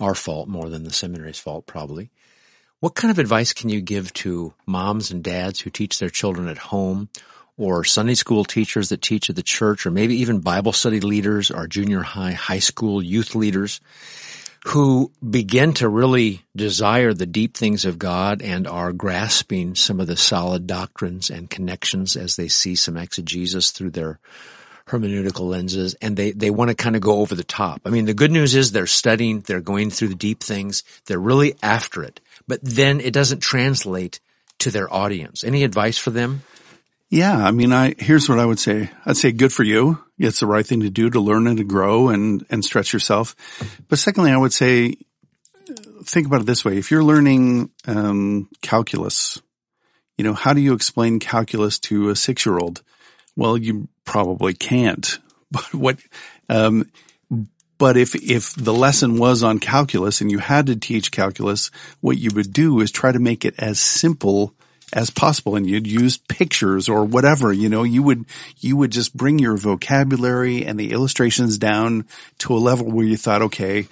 Our 0.00 0.14
fault 0.14 0.48
more 0.48 0.70
than 0.70 0.84
the 0.84 0.92
seminary's 0.92 1.38
fault, 1.38 1.66
probably. 1.66 2.10
What 2.80 2.94
kind 2.94 3.10
of 3.10 3.18
advice 3.18 3.52
can 3.52 3.68
you 3.68 3.82
give 3.82 4.10
to 4.14 4.54
moms 4.64 5.10
and 5.10 5.22
dads 5.22 5.60
who 5.60 5.68
teach 5.68 5.98
their 5.98 6.08
children 6.08 6.48
at 6.48 6.56
home 6.56 7.10
or 7.58 7.84
Sunday 7.84 8.14
school 8.14 8.42
teachers 8.42 8.88
that 8.88 9.02
teach 9.02 9.28
at 9.28 9.36
the 9.36 9.42
church 9.42 9.84
or 9.84 9.90
maybe 9.90 10.16
even 10.16 10.40
Bible 10.40 10.72
study 10.72 11.00
leaders 11.00 11.50
or 11.50 11.66
junior 11.66 12.00
high, 12.00 12.32
high 12.32 12.58
school 12.58 13.02
youth 13.02 13.34
leaders 13.34 13.82
who 14.68 15.12
begin 15.28 15.74
to 15.74 15.90
really 15.90 16.40
desire 16.56 17.12
the 17.12 17.26
deep 17.26 17.54
things 17.54 17.84
of 17.84 17.98
God 17.98 18.40
and 18.40 18.66
are 18.66 18.94
grasping 18.94 19.74
some 19.74 20.00
of 20.00 20.06
the 20.06 20.16
solid 20.16 20.66
doctrines 20.66 21.28
and 21.28 21.50
connections 21.50 22.16
as 22.16 22.36
they 22.36 22.48
see 22.48 22.76
some 22.76 22.96
exegesis 22.96 23.72
through 23.72 23.90
their 23.90 24.18
hermeneutical 24.86 25.50
lenses 25.50 25.96
and 26.00 26.16
they, 26.16 26.30
they 26.30 26.50
want 26.50 26.70
to 26.70 26.74
kind 26.74 26.96
of 26.96 27.02
go 27.02 27.16
over 27.20 27.34
the 27.34 27.44
top. 27.44 27.82
I 27.84 27.90
mean, 27.90 28.06
the 28.06 28.14
good 28.14 28.30
news 28.30 28.54
is 28.54 28.72
they're 28.72 28.86
studying, 28.86 29.40
they're 29.40 29.60
going 29.60 29.90
through 29.90 30.08
the 30.08 30.14
deep 30.14 30.42
things, 30.42 30.82
they're 31.04 31.18
really 31.18 31.56
after 31.62 32.02
it 32.02 32.20
but 32.50 32.58
then 32.64 33.00
it 33.00 33.12
doesn't 33.12 33.38
translate 33.38 34.18
to 34.58 34.72
their 34.72 34.92
audience. 34.92 35.44
Any 35.44 35.62
advice 35.62 35.96
for 35.96 36.10
them? 36.10 36.42
Yeah, 37.08 37.36
I 37.36 37.52
mean, 37.52 37.72
I 37.72 37.94
here's 37.96 38.28
what 38.28 38.40
I 38.40 38.44
would 38.44 38.58
say. 38.58 38.90
I'd 39.06 39.16
say 39.16 39.30
good 39.30 39.52
for 39.52 39.62
you. 39.62 40.02
It's 40.18 40.40
the 40.40 40.48
right 40.48 40.66
thing 40.66 40.80
to 40.80 40.90
do 40.90 41.08
to 41.10 41.20
learn 41.20 41.46
and 41.46 41.58
to 41.58 41.64
grow 41.64 42.08
and 42.08 42.44
and 42.50 42.64
stretch 42.64 42.92
yourself. 42.92 43.36
But 43.88 44.00
secondly, 44.00 44.32
I 44.32 44.36
would 44.36 44.52
say 44.52 44.96
think 46.04 46.26
about 46.26 46.40
it 46.40 46.46
this 46.46 46.64
way: 46.64 46.76
if 46.76 46.90
you're 46.90 47.04
learning 47.04 47.70
um, 47.86 48.48
calculus, 48.62 49.40
you 50.18 50.24
know, 50.24 50.34
how 50.34 50.52
do 50.52 50.60
you 50.60 50.74
explain 50.74 51.20
calculus 51.20 51.78
to 51.80 52.10
a 52.10 52.16
six 52.16 52.44
year 52.44 52.58
old? 52.58 52.82
Well, 53.36 53.56
you 53.56 53.88
probably 54.04 54.54
can't. 54.54 55.18
But 55.52 55.74
what, 55.74 55.98
um, 56.48 56.88
but 57.80 57.96
if, 57.96 58.14
if 58.14 58.54
the 58.54 58.74
lesson 58.74 59.16
was 59.16 59.42
on 59.42 59.58
calculus 59.58 60.20
and 60.20 60.30
you 60.30 60.38
had 60.38 60.66
to 60.66 60.76
teach 60.76 61.10
calculus, 61.10 61.70
what 62.02 62.18
you 62.18 62.28
would 62.34 62.52
do 62.52 62.78
is 62.80 62.90
try 62.90 63.10
to 63.10 63.18
make 63.18 63.46
it 63.46 63.54
as 63.56 63.80
simple 63.80 64.52
as 64.92 65.08
possible 65.08 65.56
and 65.56 65.66
you'd 65.66 65.86
use 65.86 66.18
pictures 66.18 66.90
or 66.90 67.06
whatever, 67.06 67.54
you 67.54 67.70
know, 67.70 67.82
you 67.82 68.02
would, 68.02 68.26
you 68.58 68.76
would 68.76 68.92
just 68.92 69.16
bring 69.16 69.38
your 69.38 69.56
vocabulary 69.56 70.66
and 70.66 70.78
the 70.78 70.92
illustrations 70.92 71.56
down 71.56 72.04
to 72.36 72.54
a 72.54 72.60
level 72.60 72.90
where 72.90 73.06
you 73.06 73.16
thought, 73.16 73.40
okay, 73.40 73.88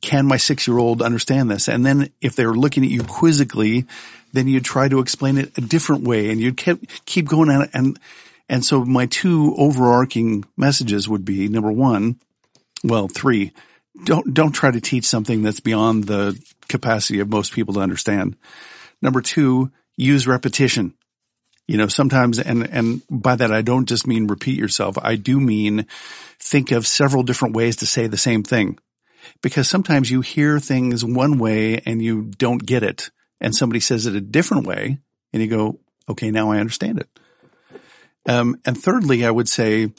can 0.00 0.24
my 0.24 0.36
six 0.36 0.68
year 0.68 0.78
old 0.78 1.02
understand 1.02 1.50
this? 1.50 1.68
And 1.68 1.84
then 1.84 2.12
if 2.20 2.36
they're 2.36 2.54
looking 2.54 2.84
at 2.84 2.90
you 2.90 3.02
quizzically, 3.02 3.86
then 4.34 4.46
you'd 4.46 4.64
try 4.64 4.86
to 4.86 5.00
explain 5.00 5.36
it 5.36 5.58
a 5.58 5.62
different 5.62 6.04
way 6.04 6.30
and 6.30 6.40
you'd 6.40 6.58
keep, 6.58 6.88
keep 7.06 7.26
going 7.26 7.50
at 7.50 7.62
it. 7.62 7.70
And, 7.74 7.98
and 8.48 8.64
so 8.64 8.84
my 8.84 9.06
two 9.06 9.52
overarching 9.58 10.44
messages 10.56 11.08
would 11.08 11.24
be 11.24 11.48
number 11.48 11.72
one, 11.72 12.20
well, 12.86 13.08
three, 13.08 13.52
don't, 14.04 14.32
don't 14.32 14.52
try 14.52 14.70
to 14.70 14.80
teach 14.80 15.04
something 15.04 15.42
that's 15.42 15.60
beyond 15.60 16.04
the 16.04 16.38
capacity 16.68 17.20
of 17.20 17.28
most 17.28 17.52
people 17.52 17.74
to 17.74 17.80
understand. 17.80 18.36
Number 19.02 19.20
two, 19.20 19.70
use 19.96 20.26
repetition. 20.26 20.94
You 21.66 21.78
know, 21.78 21.88
sometimes, 21.88 22.38
and, 22.38 22.68
and 22.70 23.02
by 23.10 23.36
that 23.36 23.52
I 23.52 23.62
don't 23.62 23.88
just 23.88 24.06
mean 24.06 24.28
repeat 24.28 24.58
yourself. 24.58 24.96
I 25.02 25.16
do 25.16 25.40
mean 25.40 25.86
think 26.38 26.70
of 26.70 26.86
several 26.86 27.24
different 27.24 27.56
ways 27.56 27.76
to 27.76 27.86
say 27.86 28.06
the 28.06 28.16
same 28.16 28.42
thing. 28.42 28.78
Because 29.42 29.68
sometimes 29.68 30.10
you 30.10 30.20
hear 30.20 30.60
things 30.60 31.04
one 31.04 31.38
way 31.38 31.80
and 31.84 32.00
you 32.00 32.30
don't 32.38 32.64
get 32.64 32.84
it. 32.84 33.10
And 33.40 33.54
somebody 33.54 33.80
says 33.80 34.06
it 34.06 34.14
a 34.14 34.20
different 34.20 34.66
way 34.66 34.98
and 35.32 35.42
you 35.42 35.48
go, 35.48 35.80
okay, 36.08 36.30
now 36.30 36.52
I 36.52 36.60
understand 36.60 37.00
it. 37.00 37.08
Um, 38.28 38.60
and 38.64 38.80
thirdly, 38.80 39.24
I 39.24 39.30
would 39.30 39.48
say 39.48 39.92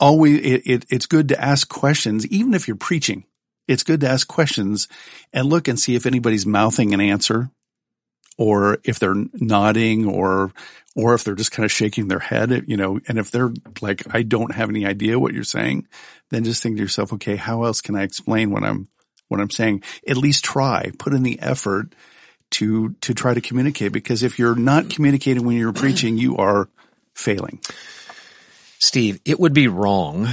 always 0.00 0.40
it, 0.40 0.62
it, 0.66 0.86
it's 0.90 1.06
good 1.06 1.28
to 1.28 1.40
ask 1.40 1.68
questions, 1.68 2.26
even 2.28 2.54
if 2.54 2.66
you're 2.66 2.76
preaching. 2.76 3.24
It's 3.68 3.82
good 3.82 4.00
to 4.00 4.08
ask 4.08 4.28
questions 4.28 4.86
and 5.32 5.48
look 5.48 5.66
and 5.66 5.78
see 5.78 5.96
if 5.96 6.06
anybody's 6.06 6.46
mouthing 6.46 6.94
an 6.94 7.00
answer 7.00 7.50
or 8.38 8.78
if 8.84 8.98
they're 8.98 9.24
nodding 9.34 10.06
or 10.06 10.52
or 10.94 11.14
if 11.14 11.24
they're 11.24 11.34
just 11.34 11.52
kind 11.52 11.64
of 11.64 11.72
shaking 11.72 12.08
their 12.08 12.18
head, 12.18 12.64
you 12.66 12.76
know, 12.76 12.98
and 13.06 13.18
if 13.18 13.30
they're 13.30 13.52
like, 13.82 14.02
I 14.14 14.22
don't 14.22 14.54
have 14.54 14.70
any 14.70 14.86
idea 14.86 15.18
what 15.18 15.34
you're 15.34 15.44
saying, 15.44 15.86
then 16.30 16.44
just 16.44 16.62
think 16.62 16.76
to 16.76 16.82
yourself, 16.82 17.12
okay, 17.12 17.36
how 17.36 17.64
else 17.64 17.82
can 17.82 17.96
I 17.96 18.02
explain 18.02 18.50
what 18.50 18.62
I'm 18.62 18.88
what 19.28 19.40
I'm 19.40 19.50
saying? 19.50 19.82
At 20.08 20.16
least 20.16 20.44
try, 20.44 20.92
put 20.98 21.12
in 21.12 21.22
the 21.22 21.40
effort 21.40 21.94
to 22.52 22.90
to 23.00 23.14
try 23.14 23.34
to 23.34 23.40
communicate 23.40 23.92
because 23.92 24.22
if 24.22 24.38
you're 24.38 24.54
not 24.54 24.90
communicating 24.90 25.44
when 25.44 25.56
you're 25.56 25.72
preaching, 25.72 26.16
you 26.16 26.36
are 26.36 26.68
failing. 27.14 27.60
Steve, 28.78 29.20
it 29.24 29.40
would 29.40 29.52
be 29.52 29.68
wrong 29.68 30.28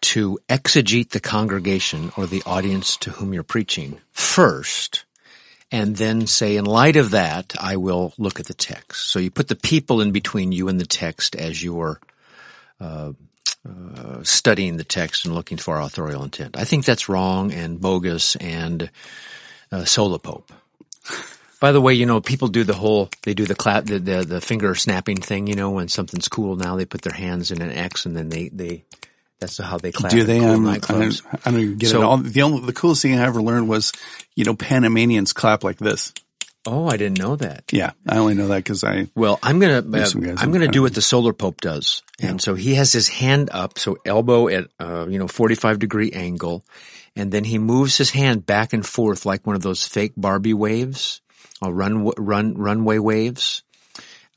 to 0.00 0.38
exegete 0.48 1.10
the 1.10 1.20
congregation 1.20 2.12
or 2.16 2.26
the 2.26 2.42
audience 2.44 2.96
to 2.98 3.10
whom 3.10 3.32
you're 3.32 3.42
preaching 3.42 3.98
first 4.12 5.04
and 5.74 5.96
then 5.96 6.26
say, 6.26 6.56
in 6.56 6.66
light 6.66 6.94
of 6.94 7.10
that, 7.10 7.54
I 7.58 7.76
will 7.76 8.12
look 8.16 8.38
at 8.38 8.46
the 8.46 8.54
text. 8.54 9.08
So 9.08 9.18
you 9.18 9.30
put 9.30 9.48
the 9.48 9.56
people 9.56 10.00
in 10.00 10.12
between 10.12 10.52
you 10.52 10.68
and 10.68 10.78
the 10.78 10.86
text 10.86 11.34
as 11.34 11.64
you're 11.64 12.00
uh, 12.80 13.12
uh, 13.68 14.22
studying 14.22 14.76
the 14.76 14.84
text 14.84 15.24
and 15.24 15.34
looking 15.34 15.58
for 15.58 15.80
authorial 15.80 16.22
intent. 16.22 16.56
I 16.56 16.64
think 16.64 16.84
that's 16.84 17.08
wrong 17.08 17.50
and 17.50 17.80
bogus 17.80 18.36
and 18.36 18.90
uh, 19.72 19.84
sola 19.84 20.18
pope. 20.18 20.52
By 21.64 21.72
the 21.72 21.80
way, 21.80 21.94
you 21.94 22.04
know, 22.04 22.20
people 22.20 22.48
do 22.48 22.62
the 22.62 22.74
whole, 22.74 23.08
they 23.22 23.32
do 23.32 23.46
the 23.46 23.54
clap, 23.54 23.86
the, 23.86 23.98
the, 23.98 24.22
the 24.22 24.40
finger 24.42 24.74
snapping 24.74 25.16
thing, 25.16 25.46
you 25.46 25.54
know, 25.54 25.70
when 25.70 25.88
something's 25.88 26.28
cool 26.28 26.56
now, 26.56 26.76
they 26.76 26.84
put 26.84 27.00
their 27.00 27.14
hands 27.14 27.50
in 27.50 27.62
an 27.62 27.70
X 27.72 28.04
and 28.04 28.14
then 28.14 28.28
they, 28.28 28.50
they, 28.50 28.84
that's 29.40 29.56
how 29.56 29.78
they 29.78 29.90
clap. 29.90 30.12
Do 30.12 30.24
they? 30.24 30.40
Cool 30.40 30.48
Um, 30.50 30.66
I, 30.66 30.76
don't, 30.76 31.22
I 31.46 31.50
don't 31.50 31.60
even 31.60 31.78
get 31.78 31.88
So- 31.88 32.02
it. 32.02 32.04
All, 32.04 32.18
the 32.18 32.42
only, 32.42 32.66
the 32.66 32.74
coolest 32.74 33.00
thing 33.00 33.18
I 33.18 33.24
ever 33.24 33.40
learned 33.40 33.66
was, 33.66 33.92
you 34.34 34.44
know, 34.44 34.54
Panamanians 34.54 35.32
clap 35.32 35.64
like 35.64 35.78
this. 35.78 36.12
Oh, 36.66 36.86
I 36.86 36.98
didn't 36.98 37.18
know 37.18 37.34
that. 37.36 37.64
Yeah. 37.72 37.92
I 38.06 38.18
only 38.18 38.34
know 38.34 38.48
that 38.48 38.58
because 38.58 38.84
I, 38.84 39.08
Well, 39.14 39.38
I'm 39.42 39.58
gonna 39.58 39.78
uh, 39.78 39.82
There's 39.86 40.12
some 40.12 40.20
guys 40.20 40.36
I'm 40.42 40.52
gonna 40.52 40.68
do 40.68 40.82
what 40.82 40.92
the 40.94 41.00
solar 41.00 41.32
pope 41.32 41.62
does, 41.62 42.02
and 42.20 42.42
so 42.42 42.54
he 42.54 42.74
has 42.74 42.92
his 42.92 43.08
hand 43.08 43.48
up, 43.52 43.78
so 43.78 43.96
elbow 44.04 44.48
at 44.48 44.68
uh, 44.78 45.06
you 45.08 45.18
know 45.18 45.28
45 45.28 45.78
degree 45.78 46.10
angle, 46.12 46.62
and 47.16 47.32
then 47.32 47.44
he 47.44 47.58
moves 47.58 47.96
his 47.98 48.10
hand 48.10 48.44
back 48.44 48.72
and 48.74 48.84
forth 48.84 49.24
like 49.24 49.46
one 49.46 49.56
of 49.56 49.62
those 49.62 49.86
fake 49.86 50.12
Barbie 50.16 50.54
waves, 50.54 51.20
run 51.62 52.10
run 52.18 52.54
runway 52.54 52.98
waves. 52.98 53.62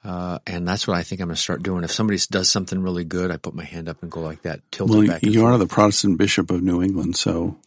Uh, 0.04 0.40
and 0.48 0.66
that's 0.66 0.88
what 0.88 0.96
I 0.96 1.04
think 1.04 1.20
I'm 1.20 1.28
going 1.28 1.36
to 1.36 1.42
start 1.42 1.64
doing. 1.64 1.84
If 1.84 1.92
somebody 1.92 2.18
does 2.32 2.50
something 2.50 2.82
really 2.82 3.04
good, 3.04 3.30
I 3.30 3.36
put 3.36 3.54
my 3.54 3.66
hand 3.66 3.90
up 3.90 4.02
and 4.02 4.10
go 4.10 4.22
like 4.22 4.44
that, 4.44 4.62
tilt 4.72 4.90
well, 4.90 5.02
it 5.02 5.08
back. 5.08 5.24
and 5.24 5.34
you 5.34 5.44
are 5.46 5.58
the 5.58 5.68
Protestant 5.68 6.18
Bishop 6.18 6.50
of 6.50 6.64
New 6.64 6.82
England. 6.82 7.18
So 7.18 7.58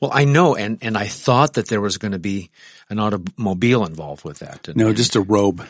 Well, 0.00 0.12
I 0.14 0.24
know, 0.24 0.54
and 0.54 0.78
and 0.82 0.96
I 0.96 1.08
thought 1.08 1.54
that 1.54 1.66
there 1.66 1.80
was 1.80 1.98
going 1.98 2.12
to 2.12 2.20
be 2.20 2.50
an 2.90 3.00
automobile 3.00 3.84
involved 3.84 4.24
with 4.24 4.38
that. 4.38 4.68
And- 4.68 4.76
no, 4.76 4.92
just 4.92 5.16
a 5.16 5.20
robe. 5.20 5.66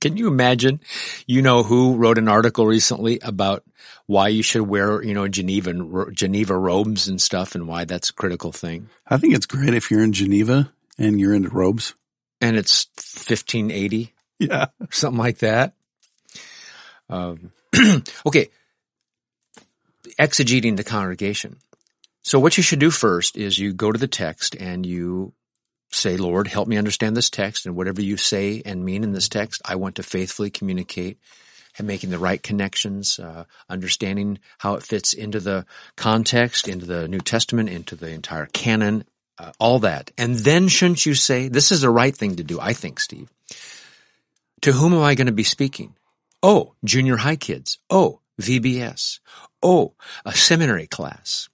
Can 0.00 0.16
you 0.16 0.28
imagine? 0.28 0.80
You 1.26 1.42
know 1.42 1.62
who 1.62 1.94
wrote 1.96 2.16
an 2.18 2.26
article 2.26 2.66
recently 2.66 3.20
about 3.22 3.62
why 4.06 4.28
you 4.28 4.42
should 4.42 4.62
wear, 4.62 5.02
you 5.04 5.14
know, 5.14 5.28
Geneva 5.28 5.72
Geneva 6.10 6.56
robes 6.56 7.06
and 7.06 7.20
stuff, 7.20 7.54
and 7.54 7.68
why 7.68 7.84
that's 7.84 8.10
a 8.10 8.14
critical 8.14 8.50
thing. 8.50 8.88
I 9.06 9.18
think 9.18 9.34
it's 9.34 9.46
great 9.46 9.74
if 9.74 9.90
you're 9.90 10.02
in 10.02 10.14
Geneva 10.14 10.72
and 11.00 11.18
you're 11.18 11.34
into 11.34 11.48
robes. 11.48 11.94
And 12.40 12.56
it's 12.56 12.86
1580 12.96 14.14
Yeah. 14.38 14.66
something 14.90 15.18
like 15.18 15.38
that. 15.38 15.74
Um, 17.08 17.52
okay, 18.26 18.48
exegeting 20.18 20.76
the 20.76 20.84
congregation. 20.84 21.56
So 22.22 22.38
what 22.38 22.56
you 22.56 22.62
should 22.62 22.78
do 22.78 22.90
first 22.90 23.36
is 23.36 23.58
you 23.58 23.72
go 23.72 23.90
to 23.90 23.98
the 23.98 24.06
text 24.06 24.54
and 24.54 24.86
you 24.86 25.32
say, 25.90 26.16
Lord, 26.16 26.46
help 26.46 26.68
me 26.68 26.76
understand 26.76 27.16
this 27.16 27.30
text 27.30 27.66
and 27.66 27.74
whatever 27.74 28.00
you 28.00 28.16
say 28.16 28.62
and 28.64 28.84
mean 28.84 29.02
in 29.02 29.12
this 29.12 29.28
text, 29.28 29.60
I 29.64 29.76
want 29.76 29.96
to 29.96 30.02
faithfully 30.02 30.50
communicate 30.50 31.18
and 31.78 31.86
making 31.86 32.10
the 32.10 32.18
right 32.18 32.42
connections, 32.42 33.18
uh, 33.18 33.44
understanding 33.68 34.38
how 34.58 34.74
it 34.74 34.82
fits 34.82 35.12
into 35.12 35.40
the 35.40 35.66
context, 35.96 36.68
into 36.68 36.86
the 36.86 37.08
New 37.08 37.20
Testament, 37.20 37.68
into 37.68 37.96
the 37.96 38.10
entire 38.10 38.46
canon, 38.46 39.04
uh, 39.40 39.52
all 39.58 39.78
that. 39.80 40.10
And 40.18 40.34
then 40.34 40.68
shouldn't 40.68 41.06
you 41.06 41.14
say, 41.14 41.48
this 41.48 41.72
is 41.72 41.80
the 41.80 41.90
right 41.90 42.14
thing 42.14 42.36
to 42.36 42.44
do, 42.44 42.60
I 42.60 42.74
think, 42.74 43.00
Steve. 43.00 43.30
To 44.62 44.72
whom 44.72 44.92
am 44.92 45.02
I 45.02 45.14
going 45.14 45.28
to 45.28 45.32
be 45.32 45.44
speaking? 45.44 45.94
Oh, 46.42 46.74
junior 46.84 47.16
high 47.16 47.36
kids. 47.36 47.78
Oh, 47.88 48.20
VBS. 48.40 49.20
Oh, 49.62 49.94
a 50.24 50.34
seminary 50.34 50.86
class. 50.86 51.48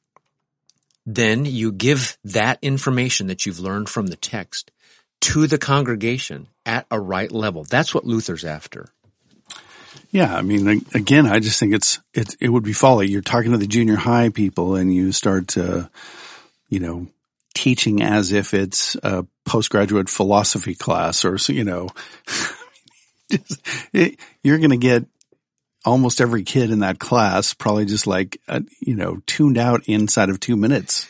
Then 1.05 1.45
you 1.45 1.71
give 1.71 2.19
that 2.25 2.59
information 2.63 3.29
that 3.29 3.47
you've 3.47 3.61
learned 3.61 3.89
from 3.89 4.09
the 4.09 4.17
text 4.17 4.73
to 5.21 5.47
the 5.47 5.59
congregation 5.59 6.49
at 6.65 6.87
a 6.91 6.99
right 6.99 7.31
level. 7.31 7.65
That's 7.65 7.95
what 7.95 8.05
Luther's 8.05 8.45
after. 8.45 8.89
Yeah. 10.11 10.35
I 10.35 10.43
mean, 10.43 10.85
again, 10.93 11.27
I 11.27 11.39
just 11.39 11.61
think 11.61 11.75
it's, 11.75 12.01
it, 12.13 12.37
it 12.41 12.49
would 12.49 12.65
be 12.65 12.73
folly. 12.73 13.09
You're 13.09 13.23
talking 13.23 13.53
to 13.53 13.59
the 13.59 13.67
junior 13.67 13.97
high 13.97 14.31
people 14.31 14.75
and 14.75 14.93
you 14.93 15.13
start 15.13 15.49
to, 15.49 15.89
you 16.69 16.81
know, 16.81 17.07
teaching 17.57 18.03
as 18.03 18.33
if 18.33 18.53
it's 18.53 18.97
a 19.03 19.27
postgraduate 19.47 20.11
philosophy 20.11 20.75
class 20.75 21.25
or, 21.25 21.39
you 21.49 21.65
know, 21.65 21.89
just, 23.31 23.63
it, 23.93 24.21
you're 24.43 24.59
going 24.59 24.71
to 24.71 24.77
get 24.77 25.07
almost 25.85 26.21
every 26.21 26.43
kid 26.43 26.71
in 26.71 26.81
that 26.81 26.99
class 26.99 27.55
probably 27.55 27.87
just 27.87 28.07
like, 28.07 28.39
uh, 28.47 28.61
you 28.81 28.95
know, 28.95 29.23
tuned 29.27 29.57
out 29.57 29.83
inside 29.87 30.29
of 30.29 30.39
two 30.39 30.57
minutes. 30.57 31.09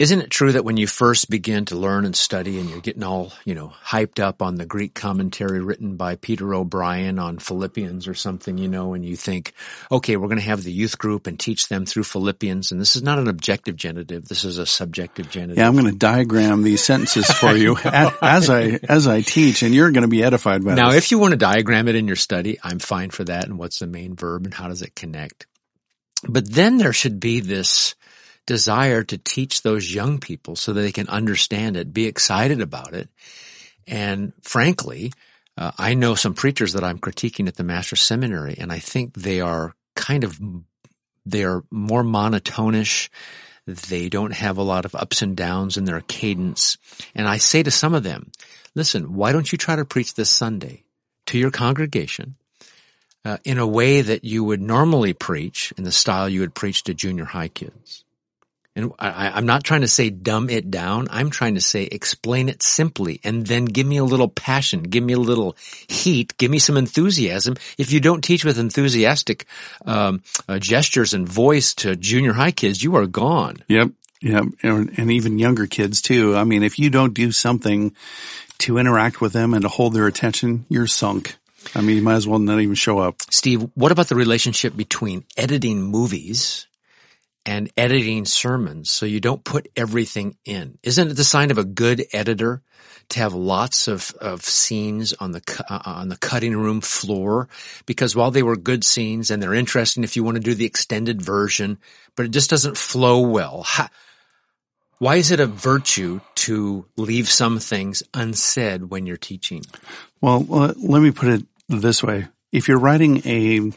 Isn't 0.00 0.22
it 0.22 0.30
true 0.30 0.52
that 0.52 0.64
when 0.64 0.78
you 0.78 0.86
first 0.86 1.28
begin 1.28 1.66
to 1.66 1.76
learn 1.76 2.06
and 2.06 2.16
study 2.16 2.58
and 2.58 2.70
you're 2.70 2.80
getting 2.80 3.02
all, 3.02 3.34
you 3.44 3.54
know, 3.54 3.74
hyped 3.84 4.18
up 4.18 4.40
on 4.40 4.54
the 4.54 4.64
Greek 4.64 4.94
commentary 4.94 5.60
written 5.60 5.96
by 5.96 6.16
Peter 6.16 6.54
O'Brien 6.54 7.18
on 7.18 7.38
Philippians 7.38 8.08
or 8.08 8.14
something, 8.14 8.56
you 8.56 8.66
know, 8.66 8.94
and 8.94 9.04
you 9.04 9.14
think, 9.14 9.52
okay, 9.92 10.16
we're 10.16 10.28
going 10.28 10.38
to 10.38 10.44
have 10.44 10.64
the 10.64 10.72
youth 10.72 10.96
group 10.96 11.26
and 11.26 11.38
teach 11.38 11.68
them 11.68 11.84
through 11.84 12.04
Philippians. 12.04 12.72
And 12.72 12.80
this 12.80 12.96
is 12.96 13.02
not 13.02 13.18
an 13.18 13.28
objective 13.28 13.76
genitive. 13.76 14.26
This 14.26 14.42
is 14.42 14.56
a 14.56 14.64
subjective 14.64 15.28
genitive. 15.28 15.58
Yeah, 15.58 15.68
I'm 15.68 15.76
going 15.76 15.92
to 15.92 15.98
diagram 15.98 16.62
these 16.62 16.82
sentences 16.82 17.30
for 17.30 17.52
you 17.52 17.76
a- 17.84 18.16
as 18.22 18.48
I 18.48 18.80
as 18.88 19.06
I 19.06 19.20
teach, 19.20 19.62
and 19.62 19.74
you're 19.74 19.90
going 19.90 20.00
to 20.00 20.08
be 20.08 20.24
edified 20.24 20.64
by 20.64 20.76
that. 20.76 20.80
Now, 20.80 20.92
this. 20.92 21.04
if 21.04 21.10
you 21.10 21.18
want 21.18 21.32
to 21.32 21.36
diagram 21.36 21.88
it 21.88 21.94
in 21.94 22.06
your 22.06 22.16
study, 22.16 22.58
I'm 22.62 22.78
fine 22.78 23.10
for 23.10 23.24
that. 23.24 23.44
And 23.44 23.58
what's 23.58 23.80
the 23.80 23.86
main 23.86 24.16
verb 24.16 24.46
and 24.46 24.54
how 24.54 24.68
does 24.68 24.80
it 24.80 24.94
connect? 24.94 25.46
But 26.26 26.50
then 26.50 26.78
there 26.78 26.94
should 26.94 27.20
be 27.20 27.40
this 27.40 27.94
desire 28.46 29.02
to 29.04 29.18
teach 29.18 29.62
those 29.62 29.94
young 29.94 30.18
people 30.18 30.56
so 30.56 30.72
that 30.72 30.80
they 30.80 30.92
can 30.92 31.08
understand 31.08 31.76
it, 31.76 31.92
be 31.92 32.06
excited 32.06 32.60
about 32.60 32.94
it. 32.94 33.08
And 33.86 34.32
frankly, 34.42 35.12
uh, 35.56 35.72
I 35.78 35.94
know 35.94 36.14
some 36.14 36.34
preachers 36.34 36.72
that 36.72 36.84
I'm 36.84 36.98
critiquing 36.98 37.48
at 37.48 37.56
the 37.56 37.64
Master 37.64 37.96
Seminary, 37.96 38.56
and 38.58 38.72
I 38.72 38.78
think 38.78 39.14
they 39.14 39.40
are 39.40 39.74
kind 39.94 40.24
of 40.24 40.40
they 41.26 41.44
are 41.44 41.62
more 41.70 42.02
monotonish. 42.02 43.08
They 43.66 44.08
don't 44.08 44.32
have 44.32 44.56
a 44.56 44.62
lot 44.62 44.84
of 44.84 44.94
ups 44.94 45.22
and 45.22 45.36
downs 45.36 45.76
in 45.76 45.84
their 45.84 46.00
cadence. 46.00 46.78
And 47.14 47.28
I 47.28 47.36
say 47.36 47.62
to 47.62 47.70
some 47.70 47.94
of 47.94 48.02
them, 48.02 48.32
listen, 48.74 49.14
why 49.14 49.32
don't 49.32 49.50
you 49.52 49.58
try 49.58 49.76
to 49.76 49.84
preach 49.84 50.14
this 50.14 50.30
Sunday 50.30 50.84
to 51.26 51.38
your 51.38 51.50
congregation 51.50 52.36
uh, 53.24 53.36
in 53.44 53.58
a 53.58 53.66
way 53.66 54.00
that 54.00 54.24
you 54.24 54.42
would 54.44 54.62
normally 54.62 55.12
preach 55.12 55.72
in 55.76 55.84
the 55.84 55.92
style 55.92 56.28
you 56.28 56.40
would 56.40 56.54
preach 56.54 56.84
to 56.84 56.94
junior 56.94 57.26
high 57.26 57.48
kids? 57.48 58.04
And 58.76 58.92
I, 59.00 59.36
am 59.36 59.46
not 59.46 59.64
trying 59.64 59.80
to 59.80 59.88
say 59.88 60.10
dumb 60.10 60.48
it 60.48 60.70
down. 60.70 61.08
I'm 61.10 61.30
trying 61.30 61.56
to 61.56 61.60
say 61.60 61.84
explain 61.84 62.48
it 62.48 62.62
simply 62.62 63.20
and 63.24 63.44
then 63.44 63.64
give 63.64 63.86
me 63.86 63.96
a 63.96 64.04
little 64.04 64.28
passion, 64.28 64.84
give 64.84 65.02
me 65.02 65.12
a 65.12 65.18
little 65.18 65.56
heat, 65.88 66.36
give 66.38 66.52
me 66.52 66.60
some 66.60 66.76
enthusiasm. 66.76 67.56
If 67.78 67.92
you 67.92 67.98
don't 67.98 68.22
teach 68.22 68.44
with 68.44 68.58
enthusiastic 68.58 69.46
um, 69.84 70.22
uh, 70.48 70.60
gestures 70.60 71.14
and 71.14 71.28
voice 71.28 71.74
to 71.76 71.96
junior 71.96 72.32
high 72.32 72.52
kids, 72.52 72.82
you 72.82 72.94
are 72.94 73.06
gone. 73.06 73.56
Yep. 73.66 73.90
Yep. 74.22 74.44
And, 74.62 74.98
and 74.98 75.10
even 75.10 75.38
younger 75.38 75.66
kids 75.66 76.00
too. 76.00 76.36
I 76.36 76.44
mean, 76.44 76.62
if 76.62 76.78
you 76.78 76.90
don't 76.90 77.14
do 77.14 77.32
something 77.32 77.94
to 78.58 78.78
interact 78.78 79.20
with 79.20 79.32
them 79.32 79.52
and 79.52 79.62
to 79.62 79.68
hold 79.68 79.94
their 79.94 80.06
attention, 80.06 80.66
you're 80.68 80.86
sunk. 80.86 81.36
I 81.74 81.80
mean, 81.80 81.96
you 81.96 82.02
might 82.02 82.14
as 82.14 82.26
well 82.26 82.38
not 82.38 82.60
even 82.60 82.74
show 82.74 82.98
up. 82.98 83.16
Steve, 83.30 83.68
what 83.74 83.92
about 83.92 84.08
the 84.08 84.14
relationship 84.14 84.76
between 84.76 85.24
editing 85.36 85.82
movies 85.82 86.66
and 87.50 87.68
editing 87.76 88.24
sermons 88.24 88.88
so 88.92 89.04
you 89.04 89.18
don't 89.18 89.42
put 89.42 89.66
everything 89.74 90.36
in. 90.44 90.78
Isn't 90.84 91.10
it 91.10 91.14
the 91.14 91.24
sign 91.24 91.50
of 91.50 91.58
a 91.58 91.64
good 91.64 92.04
editor 92.12 92.62
to 93.08 93.18
have 93.18 93.34
lots 93.34 93.88
of, 93.88 94.14
of 94.20 94.44
scenes 94.44 95.12
on 95.14 95.32
the, 95.32 95.42
uh, 95.68 95.80
on 95.84 96.08
the 96.10 96.16
cutting 96.16 96.56
room 96.56 96.80
floor? 96.80 97.48
Because 97.86 98.14
while 98.14 98.30
they 98.30 98.44
were 98.44 98.54
good 98.54 98.84
scenes 98.84 99.32
and 99.32 99.42
they're 99.42 99.52
interesting 99.52 100.04
if 100.04 100.14
you 100.14 100.22
want 100.22 100.36
to 100.36 100.40
do 100.40 100.54
the 100.54 100.64
extended 100.64 101.20
version, 101.20 101.78
but 102.14 102.24
it 102.24 102.30
just 102.30 102.50
doesn't 102.50 102.76
flow 102.76 103.18
well. 103.26 103.64
How, 103.64 103.88
why 104.98 105.16
is 105.16 105.32
it 105.32 105.40
a 105.40 105.46
virtue 105.46 106.20
to 106.36 106.86
leave 106.96 107.28
some 107.28 107.58
things 107.58 108.04
unsaid 108.14 108.90
when 108.90 109.06
you're 109.06 109.16
teaching? 109.16 109.64
Well, 110.20 110.44
let 110.44 111.02
me 111.02 111.10
put 111.10 111.28
it 111.30 111.46
this 111.68 112.00
way. 112.00 112.28
If 112.52 112.68
you're 112.68 112.78
writing 112.78 113.26
a 113.26 113.72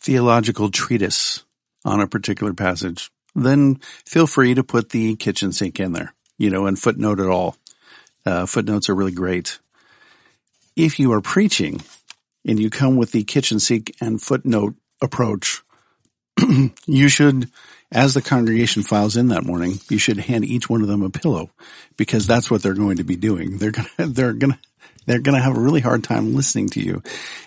theological 0.00 0.70
treatise 0.70 1.42
on 1.86 2.00
a 2.00 2.06
particular 2.06 2.52
passage, 2.52 3.10
then 3.34 3.76
feel 4.04 4.26
free 4.26 4.54
to 4.54 4.64
put 4.64 4.90
the 4.90 5.16
kitchen 5.16 5.52
sink 5.52 5.78
in 5.78 5.92
there, 5.92 6.12
you 6.36 6.50
know, 6.50 6.66
and 6.66 6.78
footnote 6.78 7.20
it 7.20 7.28
all. 7.28 7.56
Uh, 8.24 8.44
footnotes 8.44 8.88
are 8.88 8.94
really 8.94 9.12
great. 9.12 9.60
If 10.74 10.98
you 10.98 11.12
are 11.12 11.20
preaching 11.20 11.80
and 12.46 12.58
you 12.58 12.70
come 12.70 12.96
with 12.96 13.12
the 13.12 13.24
kitchen 13.24 13.60
sink 13.60 13.94
and 14.00 14.20
footnote 14.20 14.74
approach, 15.00 15.62
you 16.86 17.08
should, 17.08 17.50
as 17.92 18.14
the 18.14 18.22
congregation 18.22 18.82
files 18.82 19.16
in 19.16 19.28
that 19.28 19.44
morning, 19.44 19.78
you 19.88 19.98
should 19.98 20.18
hand 20.18 20.44
each 20.44 20.68
one 20.68 20.82
of 20.82 20.88
them 20.88 21.02
a 21.02 21.10
pillow 21.10 21.50
because 21.96 22.26
that's 22.26 22.50
what 22.50 22.62
they're 22.62 22.74
going 22.74 22.96
to 22.96 23.04
be 23.04 23.16
doing. 23.16 23.58
They're 23.58 23.70
gonna, 23.70 23.88
they're 23.98 24.32
gonna, 24.32 24.58
they're 25.06 25.20
going 25.20 25.36
to 25.36 25.42
have 25.42 25.56
a 25.56 25.60
really 25.60 25.80
hard 25.80 26.02
time 26.02 26.34
listening 26.34 26.68
to 26.70 26.80
you. 26.80 27.02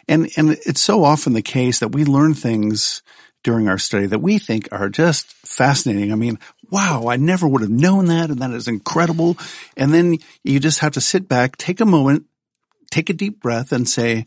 And, 0.08 0.30
and 0.38 0.52
it's 0.66 0.82
so 0.82 1.04
often 1.04 1.34
the 1.34 1.42
case 1.42 1.80
that 1.80 1.92
we 1.92 2.06
learn 2.06 2.34
things 2.34 3.02
during 3.44 3.68
our 3.68 3.78
study 3.78 4.08
that 4.08 4.20
we 4.20 4.38
think 4.38 4.68
are 4.72 4.90
just 4.90 5.32
fascinating. 5.48 6.12
I 6.12 6.16
mean, 6.16 6.40
wow, 6.70 7.08
I 7.08 7.16
never 7.16 7.48
would 7.48 7.62
have 7.62 7.70
known 7.70 8.06
that 8.06 8.30
and 8.30 8.40
that 8.40 8.52
is 8.52 8.68
incredible. 8.68 9.38
And 9.78 9.94
then 9.94 10.18
you 10.44 10.60
just 10.60 10.80
have 10.80 10.94
to 10.94 11.02
sit 11.02 11.28
back, 11.28 11.58
take 11.58 11.80
a 11.80 11.86
moment, 11.86 12.26
take 12.92 13.10
a 13.10 13.14
deep 13.14 13.40
breath 13.40 13.72
and 13.72 13.88
say, 13.88 14.26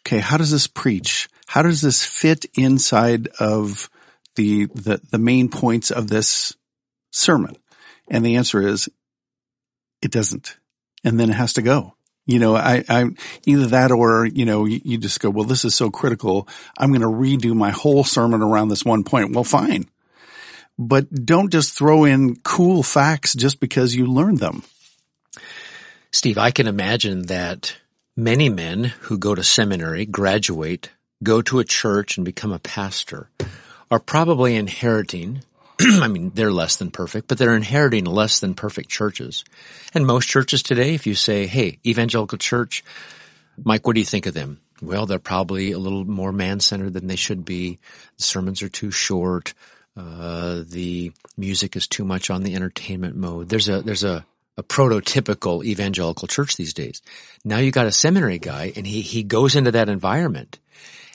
okay, 0.00 0.18
how 0.18 0.36
does 0.36 0.50
this 0.50 0.66
preach? 0.66 1.28
How 1.46 1.62
does 1.62 1.80
this 1.80 2.04
fit 2.04 2.46
inside 2.54 3.28
of 3.38 3.88
the, 4.36 4.66
the, 4.66 5.00
the 5.10 5.18
main 5.18 5.48
points 5.48 5.90
of 5.90 6.08
this 6.08 6.54
sermon? 7.10 7.56
And 8.08 8.24
the 8.24 8.36
answer 8.36 8.66
is 8.66 8.88
it 10.02 10.10
doesn't. 10.10 10.56
And 11.02 11.18
then 11.18 11.30
it 11.30 11.34
has 11.34 11.54
to 11.54 11.62
go. 11.62 11.94
You 12.30 12.38
know, 12.38 12.54
I, 12.54 12.84
I, 12.88 13.06
either 13.44 13.66
that 13.66 13.90
or, 13.90 14.24
you 14.24 14.44
know, 14.44 14.64
you, 14.64 14.80
you 14.84 14.98
just 14.98 15.18
go, 15.20 15.30
well, 15.30 15.44
this 15.44 15.64
is 15.64 15.74
so 15.74 15.90
critical. 15.90 16.46
I'm 16.78 16.92
going 16.92 17.00
to 17.00 17.08
redo 17.08 17.54
my 17.54 17.70
whole 17.70 18.04
sermon 18.04 18.40
around 18.40 18.68
this 18.68 18.84
one 18.84 19.02
point. 19.02 19.34
Well, 19.34 19.44
fine. 19.44 19.86
But 20.78 21.26
don't 21.26 21.50
just 21.50 21.76
throw 21.76 22.04
in 22.04 22.36
cool 22.36 22.82
facts 22.82 23.34
just 23.34 23.58
because 23.58 23.96
you 23.96 24.06
learned 24.06 24.38
them. 24.38 24.62
Steve, 26.12 26.38
I 26.38 26.52
can 26.52 26.66
imagine 26.68 27.26
that 27.26 27.76
many 28.16 28.48
men 28.48 28.84
who 28.84 29.18
go 29.18 29.34
to 29.34 29.42
seminary, 29.42 30.06
graduate, 30.06 30.90
go 31.22 31.42
to 31.42 31.58
a 31.58 31.64
church 31.64 32.16
and 32.16 32.24
become 32.24 32.52
a 32.52 32.58
pastor 32.58 33.28
are 33.90 33.98
probably 33.98 34.54
inheriting 34.54 35.42
I 36.02 36.08
mean, 36.08 36.32
they're 36.34 36.52
less 36.52 36.76
than 36.76 36.90
perfect, 36.90 37.28
but 37.28 37.38
they're 37.38 37.56
inheriting 37.56 38.04
less 38.04 38.40
than 38.40 38.54
perfect 38.54 38.90
churches. 38.90 39.44
And 39.94 40.06
most 40.06 40.28
churches 40.28 40.62
today, 40.62 40.94
if 40.94 41.06
you 41.06 41.14
say, 41.14 41.46
hey, 41.46 41.78
evangelical 41.86 42.38
church, 42.38 42.84
Mike, 43.62 43.86
what 43.86 43.94
do 43.94 44.00
you 44.00 44.06
think 44.06 44.26
of 44.26 44.34
them? 44.34 44.60
Well, 44.82 45.06
they're 45.06 45.18
probably 45.18 45.72
a 45.72 45.78
little 45.78 46.04
more 46.04 46.32
man-centered 46.32 46.92
than 46.92 47.06
they 47.06 47.16
should 47.16 47.44
be. 47.44 47.78
The 48.16 48.22
sermons 48.22 48.62
are 48.62 48.68
too 48.68 48.90
short. 48.90 49.54
Uh, 49.96 50.62
the 50.66 51.12
music 51.36 51.76
is 51.76 51.86
too 51.86 52.04
much 52.04 52.30
on 52.30 52.42
the 52.42 52.54
entertainment 52.54 53.16
mode. 53.16 53.48
There's 53.48 53.68
a, 53.68 53.82
there's 53.82 54.04
a, 54.04 54.24
a 54.56 54.62
prototypical 54.62 55.64
evangelical 55.64 56.28
church 56.28 56.56
these 56.56 56.74
days. 56.74 57.02
Now 57.44 57.58
you 57.58 57.70
got 57.70 57.86
a 57.86 57.92
seminary 57.92 58.38
guy 58.38 58.72
and 58.76 58.86
he, 58.86 59.00
he 59.00 59.22
goes 59.22 59.56
into 59.56 59.72
that 59.72 59.88
environment 59.88 60.58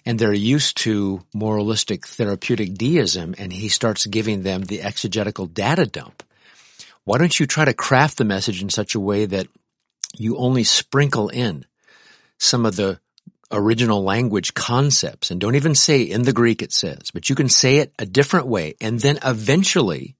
and 0.05 0.19
they're 0.19 0.33
used 0.33 0.77
to 0.77 1.23
moralistic 1.33 2.05
therapeutic 2.05 2.75
deism 2.75 3.33
and 3.37 3.51
he 3.51 3.69
starts 3.69 4.05
giving 4.05 4.43
them 4.43 4.63
the 4.63 4.81
exegetical 4.81 5.47
data 5.47 5.85
dump. 5.85 6.23
Why 7.03 7.17
don't 7.17 7.39
you 7.39 7.47
try 7.47 7.65
to 7.65 7.73
craft 7.73 8.17
the 8.17 8.25
message 8.25 8.61
in 8.61 8.69
such 8.69 8.95
a 8.95 8.99
way 8.99 9.25
that 9.25 9.47
you 10.17 10.37
only 10.37 10.63
sprinkle 10.63 11.29
in 11.29 11.65
some 12.37 12.65
of 12.65 12.75
the 12.75 12.99
original 13.51 14.03
language 14.03 14.53
concepts 14.53 15.31
and 15.31 15.39
don't 15.39 15.55
even 15.55 15.75
say 15.75 16.01
in 16.01 16.23
the 16.23 16.33
Greek 16.33 16.61
it 16.61 16.73
says, 16.73 17.11
but 17.11 17.29
you 17.29 17.35
can 17.35 17.49
say 17.49 17.77
it 17.77 17.93
a 17.99 18.05
different 18.05 18.47
way 18.47 18.75
and 18.81 18.99
then 18.99 19.19
eventually 19.23 20.15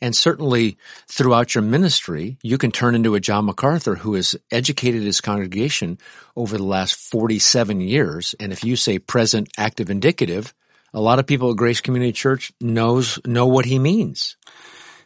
and 0.00 0.14
certainly 0.14 0.76
throughout 1.08 1.54
your 1.54 1.62
ministry, 1.62 2.38
you 2.42 2.58
can 2.58 2.70
turn 2.70 2.94
into 2.94 3.14
a 3.14 3.20
John 3.20 3.46
MacArthur 3.46 3.96
who 3.96 4.14
has 4.14 4.36
educated 4.50 5.02
his 5.02 5.20
congregation 5.20 5.98
over 6.36 6.56
the 6.56 6.64
last 6.64 6.96
47 6.96 7.80
years. 7.80 8.34
And 8.38 8.52
if 8.52 8.64
you 8.64 8.76
say 8.76 8.98
present, 8.98 9.50
active, 9.56 9.90
indicative, 9.90 10.54
a 10.92 11.00
lot 11.00 11.18
of 11.18 11.26
people 11.26 11.50
at 11.50 11.56
Grace 11.56 11.80
Community 11.80 12.12
Church 12.12 12.52
knows, 12.60 13.18
know 13.26 13.46
what 13.46 13.64
he 13.64 13.78
means. 13.78 14.36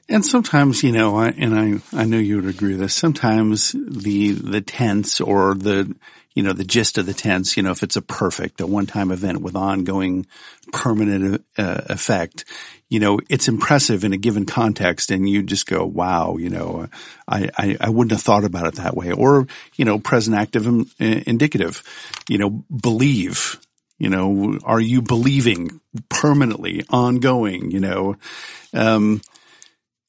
And 0.09 0.26
sometimes, 0.26 0.83
you 0.83 0.90
know, 0.90 1.20
and 1.20 1.55
I, 1.55 2.00
I 2.00 2.05
know 2.05 2.18
you 2.18 2.37
would 2.37 2.46
agree 2.53 2.72
with 2.72 2.81
this. 2.81 2.94
Sometimes 2.94 3.72
the, 3.72 4.33
the 4.33 4.61
tense 4.61 5.20
or 5.20 5.55
the, 5.55 5.94
you 6.35 6.42
know, 6.42 6.53
the 6.53 6.64
gist 6.64 6.98
of 6.98 7.07
the 7.07 7.14
tense, 7.14 7.57
you 7.57 7.62
know, 7.62 7.70
if 7.70 7.85
it's 7.85 7.96
a 7.96 8.03
perfect, 8.03 8.61
a 8.61 8.66
one-time 8.66 9.12
event 9.12 9.40
with 9.40 9.55
ongoing 9.55 10.26
permanent 10.72 11.44
uh, 11.59 11.83
effect, 11.87 12.44
you 12.88 12.98
know, 12.98 13.20
it's 13.28 13.48
impressive 13.48 14.04
in 14.04 14.12
a 14.12 14.18
given 14.18 14.46
context 14.46 15.11
and 15.11 15.28
you 15.28 15.42
just 15.42 15.66
go, 15.66 15.87
wow, 15.87 16.37
you 16.37 16.50
know, 16.50 16.88
I, 17.28 17.48
I, 17.56 17.76
I 17.80 17.90
wouldn't 17.90 18.11
have 18.11 18.22
thought 18.22 18.44
about 18.44 18.66
it 18.66 18.74
that 18.74 18.96
way. 18.96 19.12
Or, 19.12 19.46
you 19.76 19.85
know, 19.85 19.98
present 19.98 20.37
active 20.37 20.66
indicative, 20.98 21.83
you 22.28 22.38
know, 22.38 22.50
believe, 22.50 23.61
you 23.98 24.09
know, 24.09 24.59
are 24.64 24.80
you 24.80 25.02
believing 25.02 25.80
permanently, 26.09 26.83
ongoing, 26.90 27.70
you 27.70 27.80
know, 27.80 28.16
um, 28.74 29.22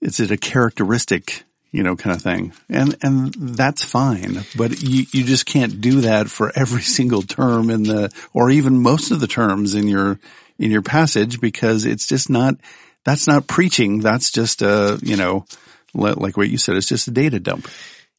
is 0.02 0.20
it 0.20 0.32
a 0.32 0.38
characteristic 0.38 1.44
you 1.72 1.84
know, 1.84 1.96
kind 1.96 2.14
of 2.14 2.22
thing. 2.22 2.54
And, 2.70 2.98
and 3.02 3.34
that's 3.34 3.84
fine, 3.84 4.44
but 4.58 4.82
you, 4.84 5.06
you 5.12 5.24
just 5.24 5.46
can't 5.46 5.80
do 5.80 6.02
that 6.02 6.30
for 6.30 6.52
every 6.54 6.82
single 6.98 7.22
term 7.22 7.70
in 7.70 7.84
the, 7.84 8.12
or 8.34 8.50
even 8.50 8.82
most 8.82 9.12
of 9.12 9.20
the 9.20 9.28
terms 9.28 9.74
in 9.74 9.88
your, 9.88 10.20
in 10.62 10.72
your 10.72 10.82
passage 10.82 11.42
because 11.42 11.86
it's 11.86 12.08
just 12.08 12.30
not, 12.30 12.56
that's 13.04 13.28
not 13.28 13.48
preaching. 13.48 14.00
That's 14.00 14.32
just 14.32 14.62
a, 14.62 15.00
you 15.02 15.18
know, 15.18 15.46
like 15.94 16.38
what 16.38 16.50
you 16.50 16.58
said, 16.58 16.78
it's 16.78 16.88
just 16.88 17.08
a 17.08 17.12
data 17.12 17.40
dump. 17.40 17.68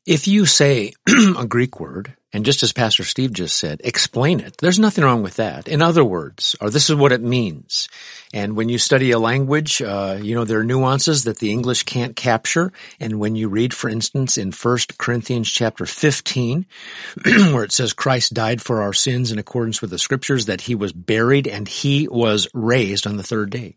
If 0.04 0.26
you 0.26 0.44
say 0.46 0.92
a 1.38 1.46
Greek 1.46 1.78
word, 1.78 2.16
and 2.32 2.44
just 2.44 2.62
as 2.62 2.72
Pastor 2.72 3.04
Steve 3.04 3.32
just 3.32 3.56
said, 3.56 3.80
explain 3.84 4.40
it. 4.40 4.56
There's 4.58 4.78
nothing 4.78 5.04
wrong 5.04 5.22
with 5.22 5.36
that. 5.36 5.68
In 5.68 5.82
other 5.82 6.04
words, 6.04 6.56
or 6.60 6.70
this 6.70 6.88
is 6.88 6.96
what 6.96 7.12
it 7.12 7.20
means. 7.20 7.88
And 8.32 8.56
when 8.56 8.70
you 8.70 8.78
study 8.78 9.10
a 9.10 9.18
language, 9.18 9.82
uh, 9.82 10.18
you 10.20 10.34
know, 10.34 10.44
there 10.44 10.60
are 10.60 10.64
nuances 10.64 11.24
that 11.24 11.38
the 11.38 11.50
English 11.50 11.82
can't 11.82 12.16
capture. 12.16 12.72
And 12.98 13.18
when 13.18 13.36
you 13.36 13.48
read, 13.48 13.74
for 13.74 13.90
instance, 13.90 14.38
in 14.38 14.50
1 14.50 14.78
Corinthians 14.98 15.50
chapter 15.50 15.84
15, 15.84 16.66
where 17.24 17.64
it 17.64 17.72
says 17.72 17.92
Christ 17.92 18.32
died 18.32 18.62
for 18.62 18.80
our 18.80 18.94
sins 18.94 19.30
in 19.30 19.38
accordance 19.38 19.82
with 19.82 19.90
the 19.90 19.98
scriptures, 19.98 20.46
that 20.46 20.62
he 20.62 20.74
was 20.74 20.92
buried 20.92 21.46
and 21.46 21.68
he 21.68 22.08
was 22.08 22.48
raised 22.54 23.06
on 23.06 23.18
the 23.18 23.22
third 23.22 23.50
day. 23.50 23.76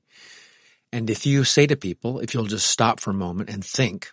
And 0.93 1.09
if 1.09 1.25
you 1.25 1.43
say 1.43 1.67
to 1.67 1.75
people, 1.75 2.19
if 2.19 2.33
you'll 2.33 2.45
just 2.45 2.67
stop 2.67 3.01
for 3.01 3.11
a 3.11 3.13
moment 3.13 3.49
and 3.49 3.65
think, 3.65 4.11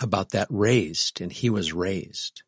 about 0.00 0.30
that 0.30 0.48
raised 0.50 1.20
and 1.20 1.32
he 1.32 1.50
was 1.50 1.72
raised. 1.72 2.42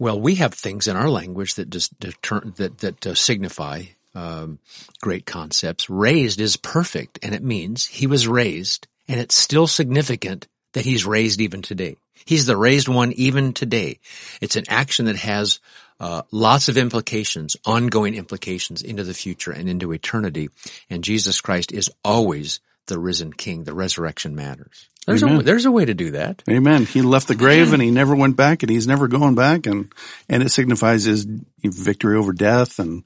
Well, 0.00 0.20
we 0.20 0.36
have 0.36 0.54
things 0.54 0.86
in 0.86 0.96
our 0.96 1.10
language 1.10 1.54
that 1.54 1.70
just 1.70 1.98
deter, 1.98 2.40
that 2.56 2.78
that 2.78 3.06
uh, 3.06 3.14
signify 3.14 3.84
um, 4.14 4.58
great 5.00 5.26
concepts. 5.26 5.90
Raised 5.90 6.40
is 6.40 6.56
perfect, 6.56 7.18
and 7.22 7.34
it 7.34 7.42
means 7.42 7.86
he 7.86 8.06
was 8.06 8.28
raised 8.28 8.86
And 9.08 9.18
it's 9.18 9.34
still 9.34 9.66
significant 9.66 10.46
that 10.74 10.84
he's 10.84 11.06
raised 11.06 11.40
even 11.40 11.62
today. 11.62 11.96
He's 12.26 12.46
the 12.46 12.56
raised 12.56 12.88
one 12.88 13.12
even 13.12 13.54
today. 13.54 14.00
It's 14.40 14.56
an 14.56 14.64
action 14.68 15.06
that 15.06 15.16
has 15.16 15.60
uh, 15.98 16.22
lots 16.30 16.68
of 16.68 16.76
implications, 16.76 17.56
ongoing 17.64 18.14
implications 18.14 18.82
into 18.82 19.02
the 19.02 19.14
future 19.14 19.50
and 19.50 19.68
into 19.68 19.92
eternity. 19.92 20.50
And 20.90 21.02
Jesus 21.02 21.40
Christ 21.40 21.72
is 21.72 21.90
always 22.04 22.60
the 22.88 22.98
risen 22.98 23.32
King. 23.32 23.64
The 23.64 23.74
resurrection 23.74 24.34
matters. 24.34 24.88
There's 25.06 25.22
a, 25.22 25.38
there's 25.38 25.64
a 25.64 25.70
way 25.70 25.86
to 25.86 25.94
do 25.94 26.10
that. 26.10 26.42
Amen. 26.50 26.84
He 26.84 27.00
left 27.00 27.28
the 27.28 27.34
grave 27.34 27.72
and 27.72 27.80
he 27.80 27.90
never 27.90 28.14
went 28.14 28.36
back 28.36 28.62
and 28.62 28.68
he's 28.68 28.86
never 28.86 29.08
going 29.08 29.34
back 29.34 29.66
and, 29.66 29.90
and 30.28 30.42
it 30.42 30.50
signifies 30.50 31.04
his 31.04 31.26
victory 31.62 32.18
over 32.18 32.34
death 32.34 32.78
and 32.78 33.04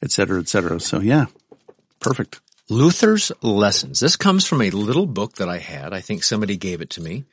et 0.00 0.12
cetera, 0.12 0.38
et 0.38 0.48
cetera. 0.48 0.78
So 0.78 1.00
yeah, 1.00 1.26
perfect. 1.98 2.40
Luther's 2.68 3.32
Lessons. 3.42 3.98
This 3.98 4.14
comes 4.14 4.46
from 4.46 4.62
a 4.62 4.70
little 4.70 5.06
book 5.06 5.36
that 5.36 5.48
I 5.48 5.58
had. 5.58 5.92
I 5.92 6.00
think 6.00 6.22
somebody 6.22 6.56
gave 6.56 6.82
it 6.82 6.90
to 6.90 7.00
me. 7.00 7.24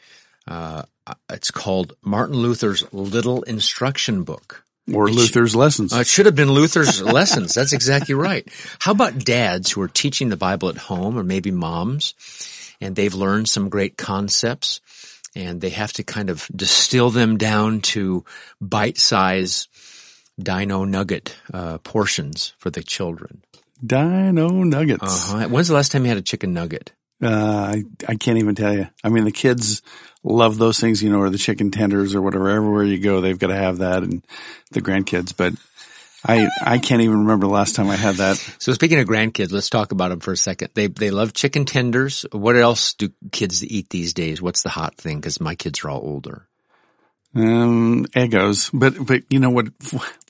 Uh, 0.47 0.83
it's 1.29 1.51
called 1.51 1.93
Martin 2.01 2.37
Luther's 2.37 2.91
Little 2.91 3.43
Instruction 3.43 4.23
Book. 4.23 4.63
Or 4.91 5.09
Luther's 5.09 5.55
lessons. 5.55 5.93
Uh, 5.93 5.97
it 5.97 6.07
should 6.07 6.27
have 6.27 6.35
been 6.35 6.51
Luther's 6.51 7.01
Lessons. 7.17 7.53
That's 7.53 7.73
exactly 7.73 8.15
right. 8.15 8.47
How 8.79 8.91
about 8.91 9.19
dads 9.19 9.71
who 9.71 9.81
are 9.81 9.87
teaching 9.87 10.29
the 10.29 10.37
Bible 10.37 10.69
at 10.69 10.77
home 10.77 11.17
or 11.17 11.23
maybe 11.23 11.51
moms 11.51 12.13
and 12.79 12.95
they've 12.95 13.13
learned 13.13 13.49
some 13.49 13.69
great 13.69 13.97
concepts 13.97 14.79
and 15.35 15.59
they 15.61 15.69
have 15.69 15.93
to 15.93 16.03
kind 16.03 16.29
of 16.29 16.47
distill 16.55 17.09
them 17.09 17.37
down 17.37 17.81
to 17.81 18.23
bite-size 18.61 19.67
dino 20.39 20.83
nugget 20.83 21.35
uh, 21.53 21.79
portions 21.79 22.53
for 22.57 22.69
the 22.69 22.83
children. 22.83 23.43
Dino 23.85 24.63
nuggets. 24.63 25.31
Uh-huh. 25.31 25.47
When's 25.49 25.67
the 25.67 25.75
last 25.75 25.91
time 25.91 26.03
you 26.03 26.09
had 26.09 26.17
a 26.17 26.23
chicken 26.23 26.53
nugget? 26.53 26.93
Uh, 27.21 27.73
I, 27.75 27.83
I 28.07 28.15
can't 28.15 28.37
even 28.37 28.55
tell 28.55 28.73
you. 28.73 28.87
I 29.03 29.09
mean, 29.09 29.23
the 29.23 29.31
kids 29.31 29.81
love 30.27 30.57
those 30.57 30.79
things, 30.79 31.01
you 31.01 31.09
know, 31.09 31.19
or 31.19 31.29
the 31.29 31.37
chicken 31.37 31.71
tenders 31.71 32.15
or 32.15 32.21
whatever. 32.21 32.49
Everywhere 32.49 32.83
you 32.83 32.99
go, 32.99 33.21
they've 33.21 33.37
got 33.37 33.47
to 33.47 33.55
have 33.55 33.79
that 33.79 34.03
and 34.03 34.25
the 34.71 34.81
grandkids, 34.81 35.35
but 35.35 35.53
I, 36.25 36.49
I 36.61 36.77
can't 36.79 37.01
even 37.01 37.19
remember 37.19 37.47
the 37.47 37.53
last 37.53 37.75
time 37.75 37.89
I 37.89 37.95
had 37.95 38.15
that. 38.15 38.37
So 38.59 38.73
speaking 38.73 38.99
of 38.99 39.07
grandkids, 39.07 39.51
let's 39.51 39.69
talk 39.69 39.91
about 39.91 40.09
them 40.09 40.19
for 40.19 40.33
a 40.33 40.37
second. 40.37 40.71
They, 40.73 40.87
they 40.87 41.11
love 41.11 41.33
chicken 41.33 41.65
tenders. 41.65 42.25
What 42.31 42.57
else 42.57 42.93
do 42.93 43.09
kids 43.31 43.63
eat 43.63 43.89
these 43.89 44.13
days? 44.13 44.41
What's 44.41 44.63
the 44.63 44.69
hot 44.69 44.95
thing? 44.95 45.21
Cause 45.21 45.39
my 45.39 45.55
kids 45.55 45.83
are 45.83 45.89
all 45.89 46.01
older. 46.01 46.47
Um, 47.35 48.05
Egos, 48.15 48.69
but, 48.71 49.05
but 49.05 49.23
you 49.29 49.39
know 49.39 49.51
what, 49.51 49.67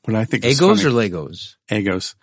what 0.04 0.16
I 0.16 0.26
think 0.26 0.44
is 0.46 0.58
Egos 0.58 0.84
or 0.84 0.90
Legos? 0.90 1.56
Eggos. 1.70 2.16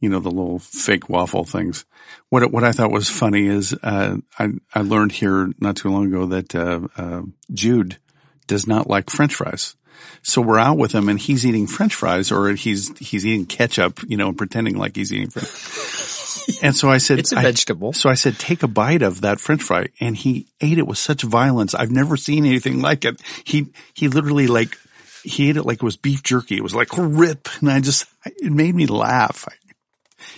You 0.00 0.08
know, 0.08 0.20
the 0.20 0.30
little 0.30 0.58
fake 0.58 1.08
waffle 1.08 1.44
things. 1.44 1.84
What, 2.30 2.50
what 2.50 2.64
I 2.64 2.72
thought 2.72 2.90
was 2.90 3.08
funny 3.10 3.46
is, 3.46 3.74
uh, 3.82 4.16
I, 4.38 4.48
I 4.74 4.80
learned 4.80 5.12
here 5.12 5.50
not 5.60 5.76
too 5.76 5.90
long 5.90 6.06
ago 6.06 6.26
that, 6.26 6.54
uh, 6.54 6.80
uh, 6.96 7.22
Jude 7.52 7.98
does 8.46 8.66
not 8.66 8.88
like 8.88 9.10
french 9.10 9.34
fries. 9.34 9.76
So 10.22 10.40
we're 10.40 10.58
out 10.58 10.78
with 10.78 10.92
him 10.92 11.08
and 11.10 11.18
he's 11.18 11.44
eating 11.44 11.66
french 11.66 11.94
fries 11.94 12.32
or 12.32 12.48
he's, 12.52 12.96
he's 12.98 13.26
eating 13.26 13.44
ketchup, 13.46 14.00
you 14.06 14.16
know, 14.16 14.28
and 14.28 14.38
pretending 14.38 14.76
like 14.76 14.96
he's 14.96 15.12
eating 15.12 15.28
french. 15.28 16.58
and 16.62 16.74
so 16.74 16.88
I 16.90 16.98
said, 16.98 17.18
It's 17.18 17.32
a 17.32 17.38
I- 17.38 17.42
vegetable. 17.42 17.92
so 17.92 18.08
I 18.08 18.14
said, 18.14 18.38
take 18.38 18.62
a 18.62 18.68
bite 18.68 19.02
of 19.02 19.20
that 19.20 19.40
french 19.40 19.62
fry. 19.62 19.88
And 20.00 20.16
he 20.16 20.46
ate 20.62 20.78
it 20.78 20.86
with 20.86 20.98
such 20.98 21.22
violence. 21.22 21.74
I've 21.74 21.90
never 21.90 22.16
seen 22.16 22.46
anything 22.46 22.80
like 22.80 23.04
it. 23.04 23.20
He, 23.44 23.68
he 23.92 24.08
literally 24.08 24.46
like, 24.46 24.76
he 25.22 25.50
ate 25.50 25.58
it 25.58 25.64
like 25.64 25.76
it 25.78 25.82
was 25.82 25.98
beef 25.98 26.22
jerky. 26.22 26.56
It 26.56 26.62
was 26.62 26.74
like 26.74 26.88
rip. 26.96 27.48
And 27.60 27.70
I 27.70 27.80
just, 27.80 28.06
it 28.24 28.50
made 28.52 28.74
me 28.74 28.86
laugh. 28.86 29.44
I, 29.48 29.52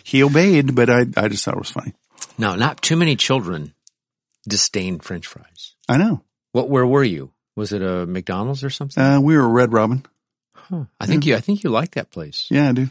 he 0.04 0.22
obeyed, 0.22 0.74
but 0.74 0.90
I, 0.90 1.06
I 1.16 1.28
just 1.28 1.44
thought 1.44 1.54
it 1.54 1.58
was 1.58 1.70
funny. 1.70 1.92
No, 2.38 2.54
not 2.56 2.82
too 2.82 2.96
many 2.96 3.16
children 3.16 3.74
disdain 4.48 4.98
french 4.98 5.26
fries. 5.26 5.74
I 5.88 5.96
know. 5.96 6.22
What, 6.52 6.68
where 6.68 6.86
were 6.86 7.04
you? 7.04 7.32
Was 7.56 7.72
it 7.72 7.82
a 7.82 8.06
McDonald's 8.06 8.64
or 8.64 8.70
something? 8.70 9.02
Uh, 9.02 9.20
we 9.20 9.36
were 9.36 9.44
a 9.44 9.48
Red 9.48 9.72
Robin. 9.72 10.04
Huh. 10.54 10.84
I 10.98 11.06
think 11.06 11.26
you, 11.26 11.36
I 11.36 11.40
think 11.40 11.64
you 11.64 11.70
like 11.70 11.92
that 11.92 12.10
place. 12.10 12.46
Yeah, 12.50 12.70
I 12.70 12.72
do. 12.72 12.88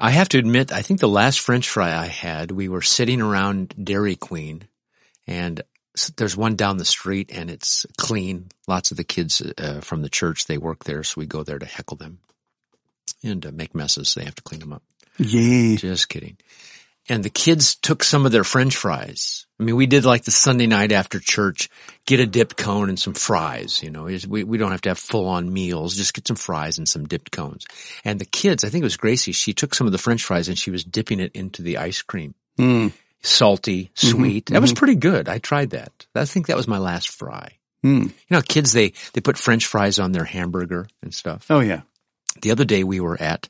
I 0.00 0.10
have 0.10 0.28
to 0.30 0.38
admit, 0.38 0.72
I 0.72 0.82
think 0.82 1.00
the 1.00 1.08
last 1.08 1.40
French 1.40 1.68
fry 1.68 1.96
I 1.96 2.06
had, 2.06 2.50
we 2.50 2.68
were 2.68 2.82
sitting 2.82 3.20
around 3.20 3.74
Dairy 3.82 4.16
Queen 4.16 4.66
and 5.26 5.62
there's 6.16 6.36
one 6.36 6.56
down 6.56 6.78
the 6.78 6.84
street 6.84 7.30
and 7.32 7.50
it's 7.50 7.86
clean. 7.98 8.48
Lots 8.66 8.90
of 8.90 8.96
the 8.96 9.04
kids 9.04 9.42
uh, 9.58 9.80
from 9.82 10.02
the 10.02 10.08
church, 10.08 10.46
they 10.46 10.58
work 10.58 10.84
there. 10.84 11.04
So 11.04 11.20
we 11.20 11.26
go 11.26 11.44
there 11.44 11.58
to 11.58 11.66
heckle 11.66 11.98
them 11.98 12.18
and 13.22 13.44
uh, 13.44 13.52
make 13.52 13.74
messes. 13.74 14.14
They 14.14 14.24
have 14.24 14.34
to 14.36 14.42
clean 14.42 14.60
them 14.60 14.72
up. 14.72 14.82
Yay. 15.18 15.76
Just 15.76 16.08
kidding. 16.08 16.36
And 17.08 17.24
the 17.24 17.30
kids 17.30 17.74
took 17.74 18.04
some 18.04 18.26
of 18.26 18.32
their 18.32 18.44
french 18.44 18.76
fries. 18.76 19.46
I 19.58 19.64
mean, 19.64 19.76
we 19.76 19.86
did 19.86 20.04
like 20.04 20.24
the 20.24 20.30
Sunday 20.30 20.66
night 20.66 20.92
after 20.92 21.20
church, 21.20 21.68
get 22.04 22.20
a 22.20 22.26
dipped 22.26 22.56
cone 22.56 22.88
and 22.88 22.98
some 22.98 23.14
fries, 23.14 23.80
you 23.82 23.90
know, 23.90 24.08
we, 24.28 24.42
we 24.42 24.58
don't 24.58 24.72
have 24.72 24.80
to 24.82 24.90
have 24.90 24.98
full 24.98 25.28
on 25.28 25.52
meals, 25.52 25.96
just 25.96 26.14
get 26.14 26.26
some 26.26 26.36
fries 26.36 26.78
and 26.78 26.88
some 26.88 27.06
dipped 27.06 27.30
cones. 27.30 27.64
And 28.04 28.20
the 28.20 28.24
kids, 28.24 28.64
I 28.64 28.70
think 28.70 28.82
it 28.82 28.86
was 28.86 28.96
Gracie, 28.96 29.30
she 29.30 29.52
took 29.52 29.74
some 29.74 29.86
of 29.86 29.92
the 29.92 29.98
french 29.98 30.24
fries 30.24 30.48
and 30.48 30.58
she 30.58 30.72
was 30.72 30.82
dipping 30.82 31.20
it 31.20 31.32
into 31.32 31.62
the 31.62 31.78
ice 31.78 32.02
cream. 32.02 32.34
Mm. 32.58 32.92
Salty, 33.22 33.92
sweet. 33.94 34.46
That 34.46 34.60
was 34.60 34.72
pretty 34.72 34.96
good. 34.96 35.28
I 35.28 35.38
tried 35.38 35.70
that. 35.70 35.92
I 36.14 36.24
think 36.24 36.48
that 36.48 36.56
was 36.56 36.66
my 36.66 36.78
last 36.78 37.10
fry. 37.10 37.52
Mm. 37.84 38.06
You 38.06 38.12
know, 38.30 38.42
kids, 38.42 38.72
they, 38.72 38.94
they 39.12 39.20
put 39.20 39.38
french 39.38 39.66
fries 39.66 40.00
on 40.00 40.10
their 40.10 40.24
hamburger 40.24 40.88
and 41.02 41.14
stuff. 41.14 41.46
Oh 41.50 41.60
yeah. 41.60 41.82
The 42.42 42.50
other 42.50 42.64
day 42.64 42.84
we 42.84 43.00
were 43.00 43.20
at 43.20 43.48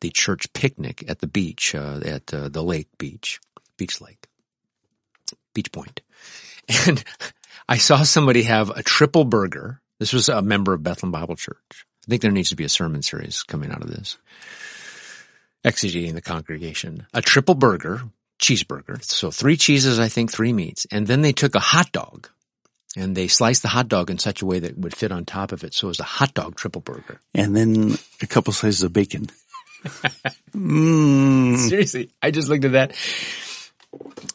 the 0.00 0.10
church 0.10 0.52
picnic 0.52 1.04
at 1.08 1.18
the 1.18 1.26
beach, 1.26 1.74
uh, 1.74 2.00
at 2.04 2.32
uh, 2.32 2.48
the 2.48 2.62
lake 2.62 2.88
beach, 2.98 3.40
beach 3.76 4.00
lake, 4.00 4.28
beach 5.54 5.72
point. 5.72 6.00
And 6.86 7.02
I 7.66 7.78
saw 7.78 8.02
somebody 8.02 8.42
have 8.42 8.68
a 8.68 8.82
triple 8.82 9.24
burger. 9.24 9.80
This 9.98 10.12
was 10.12 10.28
a 10.28 10.42
member 10.42 10.74
of 10.74 10.82
Bethlehem 10.82 11.12
Bible 11.12 11.34
Church. 11.34 11.86
I 12.06 12.10
think 12.10 12.20
there 12.20 12.30
needs 12.30 12.50
to 12.50 12.56
be 12.56 12.64
a 12.64 12.68
sermon 12.68 13.00
series 13.00 13.42
coming 13.42 13.70
out 13.70 13.80
of 13.80 13.88
this. 13.88 14.18
Exegeting 15.64 16.12
the 16.12 16.20
congregation. 16.20 17.06
A 17.14 17.22
triple 17.22 17.54
burger, 17.54 18.02
cheeseburger. 18.38 19.02
So 19.02 19.30
three 19.30 19.56
cheeses, 19.56 19.98
I 19.98 20.08
think, 20.08 20.30
three 20.30 20.52
meats. 20.52 20.86
And 20.90 21.06
then 21.06 21.22
they 21.22 21.32
took 21.32 21.54
a 21.54 21.60
hot 21.60 21.90
dog 21.90 22.28
and 22.96 23.16
they 23.16 23.28
sliced 23.28 23.62
the 23.62 23.68
hot 23.68 23.88
dog 23.88 24.10
in 24.10 24.18
such 24.18 24.42
a 24.42 24.46
way 24.46 24.58
that 24.58 24.70
it 24.72 24.78
would 24.78 24.96
fit 24.96 25.12
on 25.12 25.24
top 25.24 25.52
of 25.52 25.64
it. 25.64 25.74
So 25.74 25.86
it 25.86 25.88
was 25.88 26.00
a 26.00 26.04
hot 26.04 26.34
dog 26.34 26.56
triple 26.56 26.80
burger. 26.80 27.20
And 27.34 27.54
then 27.54 27.98
a 28.22 28.26
couple 28.26 28.52
slices 28.52 28.82
of 28.82 28.92
bacon. 28.92 29.28
mm. 30.54 31.56
Seriously, 31.68 32.10
I 32.22 32.30
just 32.30 32.48
looked 32.48 32.64
at 32.64 32.72
that. 32.72 32.96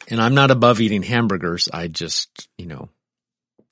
And 0.08 0.20
I'm 0.20 0.34
not 0.34 0.50
above 0.50 0.80
eating 0.80 1.02
hamburgers. 1.02 1.68
I 1.72 1.88
just, 1.88 2.48
you 2.58 2.66
know, 2.66 2.88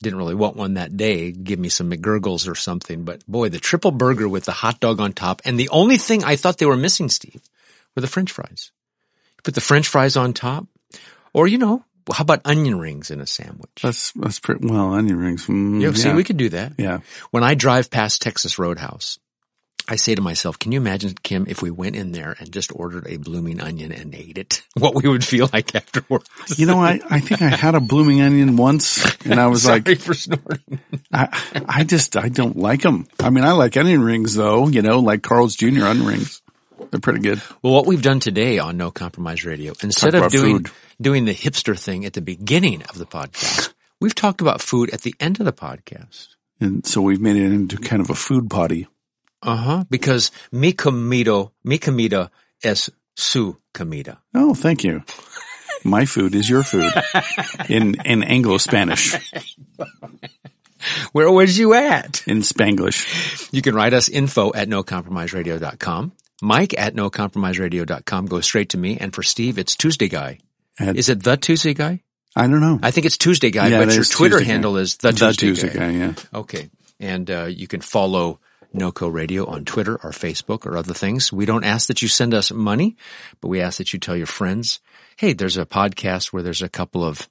didn't 0.02 0.18
really 0.18 0.34
want 0.34 0.56
one 0.56 0.74
that 0.74 0.96
day. 0.96 1.30
Give 1.30 1.58
me 1.58 1.68
some 1.68 1.90
McGurgles 1.90 2.50
or 2.50 2.54
something. 2.54 3.04
But 3.04 3.24
boy, 3.26 3.48
the 3.48 3.58
triple 3.58 3.92
burger 3.92 4.28
with 4.28 4.44
the 4.44 4.52
hot 4.52 4.80
dog 4.80 5.00
on 5.00 5.12
top. 5.12 5.42
And 5.44 5.58
the 5.58 5.68
only 5.68 5.96
thing 5.96 6.24
I 6.24 6.36
thought 6.36 6.58
they 6.58 6.66
were 6.66 6.76
missing, 6.76 7.08
Steve, 7.08 7.40
were 7.94 8.02
the 8.02 8.08
french 8.08 8.32
fries. 8.32 8.72
Put 9.44 9.54
the 9.54 9.60
french 9.60 9.88
fries 9.88 10.16
on 10.16 10.32
top. 10.32 10.66
Or, 11.32 11.46
you 11.46 11.58
know, 11.58 11.84
how 12.10 12.22
about 12.22 12.40
onion 12.44 12.78
rings 12.78 13.10
in 13.10 13.20
a 13.20 13.26
sandwich? 13.26 13.70
That's, 13.82 14.12
that's 14.12 14.38
pretty, 14.40 14.66
well, 14.66 14.94
onion 14.94 15.18
rings. 15.18 15.46
Mm, 15.46 15.80
You 15.80 15.88
know, 15.88 15.92
see, 15.92 16.12
we 16.12 16.24
could 16.24 16.36
do 16.38 16.48
that. 16.50 16.72
yeah. 16.78 17.00
When 17.30 17.44
I 17.44 17.54
drive 17.54 17.90
past 17.90 18.22
Texas 18.22 18.58
Roadhouse, 18.58 19.18
I 19.88 19.96
say 19.96 20.14
to 20.14 20.22
myself, 20.22 20.60
can 20.60 20.70
you 20.70 20.78
imagine, 20.80 21.14
Kim, 21.24 21.44
if 21.48 21.60
we 21.60 21.70
went 21.72 21.96
in 21.96 22.12
there 22.12 22.36
and 22.38 22.52
just 22.52 22.70
ordered 22.74 23.06
a 23.08 23.16
blooming 23.16 23.60
onion 23.60 23.90
and 23.90 24.14
ate 24.14 24.38
it? 24.38 24.62
What 24.78 24.94
we 24.94 25.08
would 25.08 25.24
feel 25.24 25.50
like 25.52 25.74
afterwards. 25.74 26.28
You 26.56 26.66
know, 26.66 26.78
I, 26.78 27.00
I 27.10 27.20
think 27.20 27.42
I 27.42 27.48
had 27.48 27.74
a 27.74 27.80
blooming 27.80 28.20
onion 28.22 28.56
once 28.56 29.04
and 29.26 29.40
I 29.40 29.46
was 29.48 29.66
like, 29.66 29.86
for 29.98 30.14
snorting. 30.14 30.78
I, 31.12 31.28
I 31.68 31.84
just, 31.84 32.16
I 32.16 32.28
don't 32.28 32.56
like 32.56 32.82
them. 32.82 33.06
I 33.20 33.30
mean, 33.30 33.44
I 33.44 33.52
like 33.52 33.76
onion 33.76 34.02
rings 34.02 34.34
though, 34.34 34.68
you 34.68 34.82
know, 34.82 35.00
like 35.00 35.22
Carl's 35.22 35.56
Jr. 35.56 35.84
onion 35.84 36.06
rings. 36.06 36.40
They're 36.90 37.00
pretty 37.00 37.20
good. 37.20 37.40
Well, 37.62 37.72
what 37.72 37.86
we've 37.86 38.02
done 38.02 38.20
today 38.20 38.58
on 38.58 38.76
No 38.76 38.90
Compromise 38.90 39.44
Radio, 39.44 39.72
instead 39.82 40.14
of 40.14 40.30
doing, 40.32 40.58
food. 40.64 40.70
Doing 41.02 41.24
the 41.24 41.34
hipster 41.34 41.78
thing 41.78 42.04
at 42.04 42.12
the 42.14 42.20
beginning 42.22 42.82
of 42.82 42.96
the 42.98 43.06
podcast, 43.06 43.72
we've 44.00 44.14
talked 44.14 44.40
about 44.40 44.62
food 44.62 44.90
at 44.90 45.02
the 45.02 45.14
end 45.20 45.40
of 45.40 45.46
the 45.46 45.52
podcast. 45.52 46.28
And 46.60 46.86
so 46.86 47.00
we've 47.02 47.20
made 47.20 47.36
it 47.36 47.52
into 47.52 47.76
kind 47.76 48.00
of 48.00 48.08
a 48.10 48.14
food 48.14 48.48
potty. 48.48 48.86
Uh 49.42 49.56
huh. 49.56 49.84
Because 49.90 50.30
mi 50.52 50.72
comido, 50.72 51.50
mi 51.64 51.78
comida 51.78 52.30
es 52.62 52.88
su 53.16 53.58
comida. 53.74 54.18
Oh, 54.34 54.54
thank 54.54 54.84
you. 54.84 55.02
My 55.84 56.04
food 56.04 56.36
is 56.36 56.48
your 56.48 56.62
food 56.62 56.92
in, 57.68 57.96
in 58.04 58.22
Anglo 58.22 58.58
Spanish, 58.58 59.16
Where 61.12 61.30
was 61.30 61.58
you 61.58 61.74
at? 61.74 62.22
in 62.26 62.38
Spanglish. 62.38 63.52
You 63.52 63.62
can 63.62 63.74
write 63.74 63.92
us 63.92 64.08
info 64.08 64.52
at 64.54 64.68
nocompromiseradio.com. 64.68 66.12
Mike 66.40 66.74
at 66.78 66.94
nocompromiseradio.com 66.94 68.26
goes 68.26 68.44
straight 68.44 68.70
to 68.70 68.78
me. 68.78 68.96
And 68.98 69.14
for 69.14 69.22
Steve, 69.22 69.58
it's 69.58 69.76
Tuesday 69.76 70.08
Guy. 70.08 70.38
At- 70.78 70.96
Is 70.96 71.08
it 71.08 71.22
the 71.22 71.36
Tuesday 71.36 71.74
Guy? 71.74 72.02
I 72.34 72.46
don't 72.46 72.60
know. 72.60 72.78
I 72.82 72.90
think 72.90 73.04
it's 73.06 73.18
Tuesday 73.18 73.50
Guy, 73.50 73.68
Yeah, 73.68 73.84
but 73.84 73.94
your 73.94 74.04
Twitter 74.04 74.38
Tuesday 74.38 74.44
Guy. 74.46 74.52
handle 74.52 74.76
is 74.78 74.96
the, 74.96 75.08
the 75.12 75.18
Tuesday, 75.32 75.46
Tuesday 75.48 75.68
Guy. 75.68 75.78
guy, 75.78 75.90
yeah. 75.90 76.14
Okay. 76.32 76.70
And 76.98 77.30
uh, 77.30 77.44
you 77.44 77.66
can 77.68 77.80
follow 77.82 78.40
NoCo 78.74 79.12
Radio 79.12 79.44
on 79.44 79.66
Twitter 79.66 79.96
or 79.96 80.12
Facebook 80.12 80.64
or 80.64 80.78
other 80.78 80.94
things. 80.94 81.30
We 81.30 81.44
don't 81.44 81.64
ask 81.64 81.88
that 81.88 82.00
you 82.00 82.08
send 82.08 82.32
us 82.32 82.50
money, 82.50 82.96
but 83.42 83.48
we 83.48 83.60
ask 83.60 83.76
that 83.78 83.92
you 83.92 83.98
tell 83.98 84.16
your 84.16 84.26
friends, 84.26 84.80
hey, 85.18 85.34
there's 85.34 85.58
a 85.58 85.66
podcast 85.66 86.32
where 86.32 86.42
there's 86.42 86.62
a 86.62 86.70
couple 86.70 87.04
of 87.04 87.28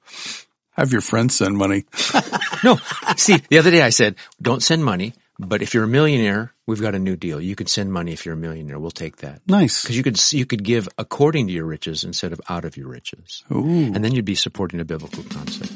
Have 0.76 0.92
your 0.92 1.00
friends 1.00 1.34
send 1.36 1.56
money. 1.56 1.84
No, 2.64 2.78
see, 3.16 3.38
the 3.48 3.58
other 3.58 3.72
day 3.72 3.82
I 3.82 3.88
said, 3.90 4.14
don't 4.40 4.62
send 4.62 4.84
money, 4.84 5.14
but 5.38 5.62
if 5.62 5.74
you're 5.74 5.84
a 5.84 5.88
millionaire, 5.88 6.52
we've 6.66 6.80
got 6.80 6.94
a 6.94 6.98
new 6.98 7.16
deal. 7.16 7.40
You 7.40 7.56
can 7.56 7.66
send 7.66 7.92
money 7.92 8.12
if 8.12 8.24
you're 8.26 8.34
a 8.34 8.38
millionaire. 8.38 8.78
We'll 8.78 8.90
take 8.90 9.16
that. 9.18 9.40
Nice. 9.46 9.82
Because 9.82 9.96
you 9.96 10.02
could, 10.02 10.32
you 10.32 10.46
could 10.46 10.62
give 10.62 10.88
according 10.98 11.46
to 11.48 11.52
your 11.52 11.64
riches 11.64 12.04
instead 12.04 12.32
of 12.32 12.40
out 12.48 12.64
of 12.64 12.76
your 12.76 12.88
riches. 12.88 13.42
Ooh, 13.50 13.92
And 13.94 14.04
then 14.04 14.12
you'd 14.14 14.24
be 14.24 14.34
supporting 14.34 14.80
a 14.80 14.84
biblical 14.84 15.22
concept. 15.24 15.72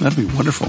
that'd 0.00 0.16
be 0.16 0.32
wonderful. 0.34 0.68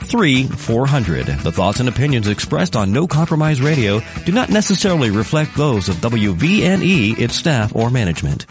3400. 0.00 1.26
The 1.26 1.52
thoughts 1.52 1.80
and 1.80 1.88
opinions 1.88 2.28
expressed 2.28 2.76
on 2.76 2.92
No 2.92 3.06
Compromise 3.06 3.60
Radio 3.60 4.00
do 4.24 4.32
not 4.32 4.50
necessarily 4.50 5.10
reflect 5.10 5.56
those 5.56 5.88
of 5.88 5.96
WVNE, 5.96 7.18
its 7.18 7.36
staff, 7.36 7.74
or 7.74 7.90
management. 7.90 8.46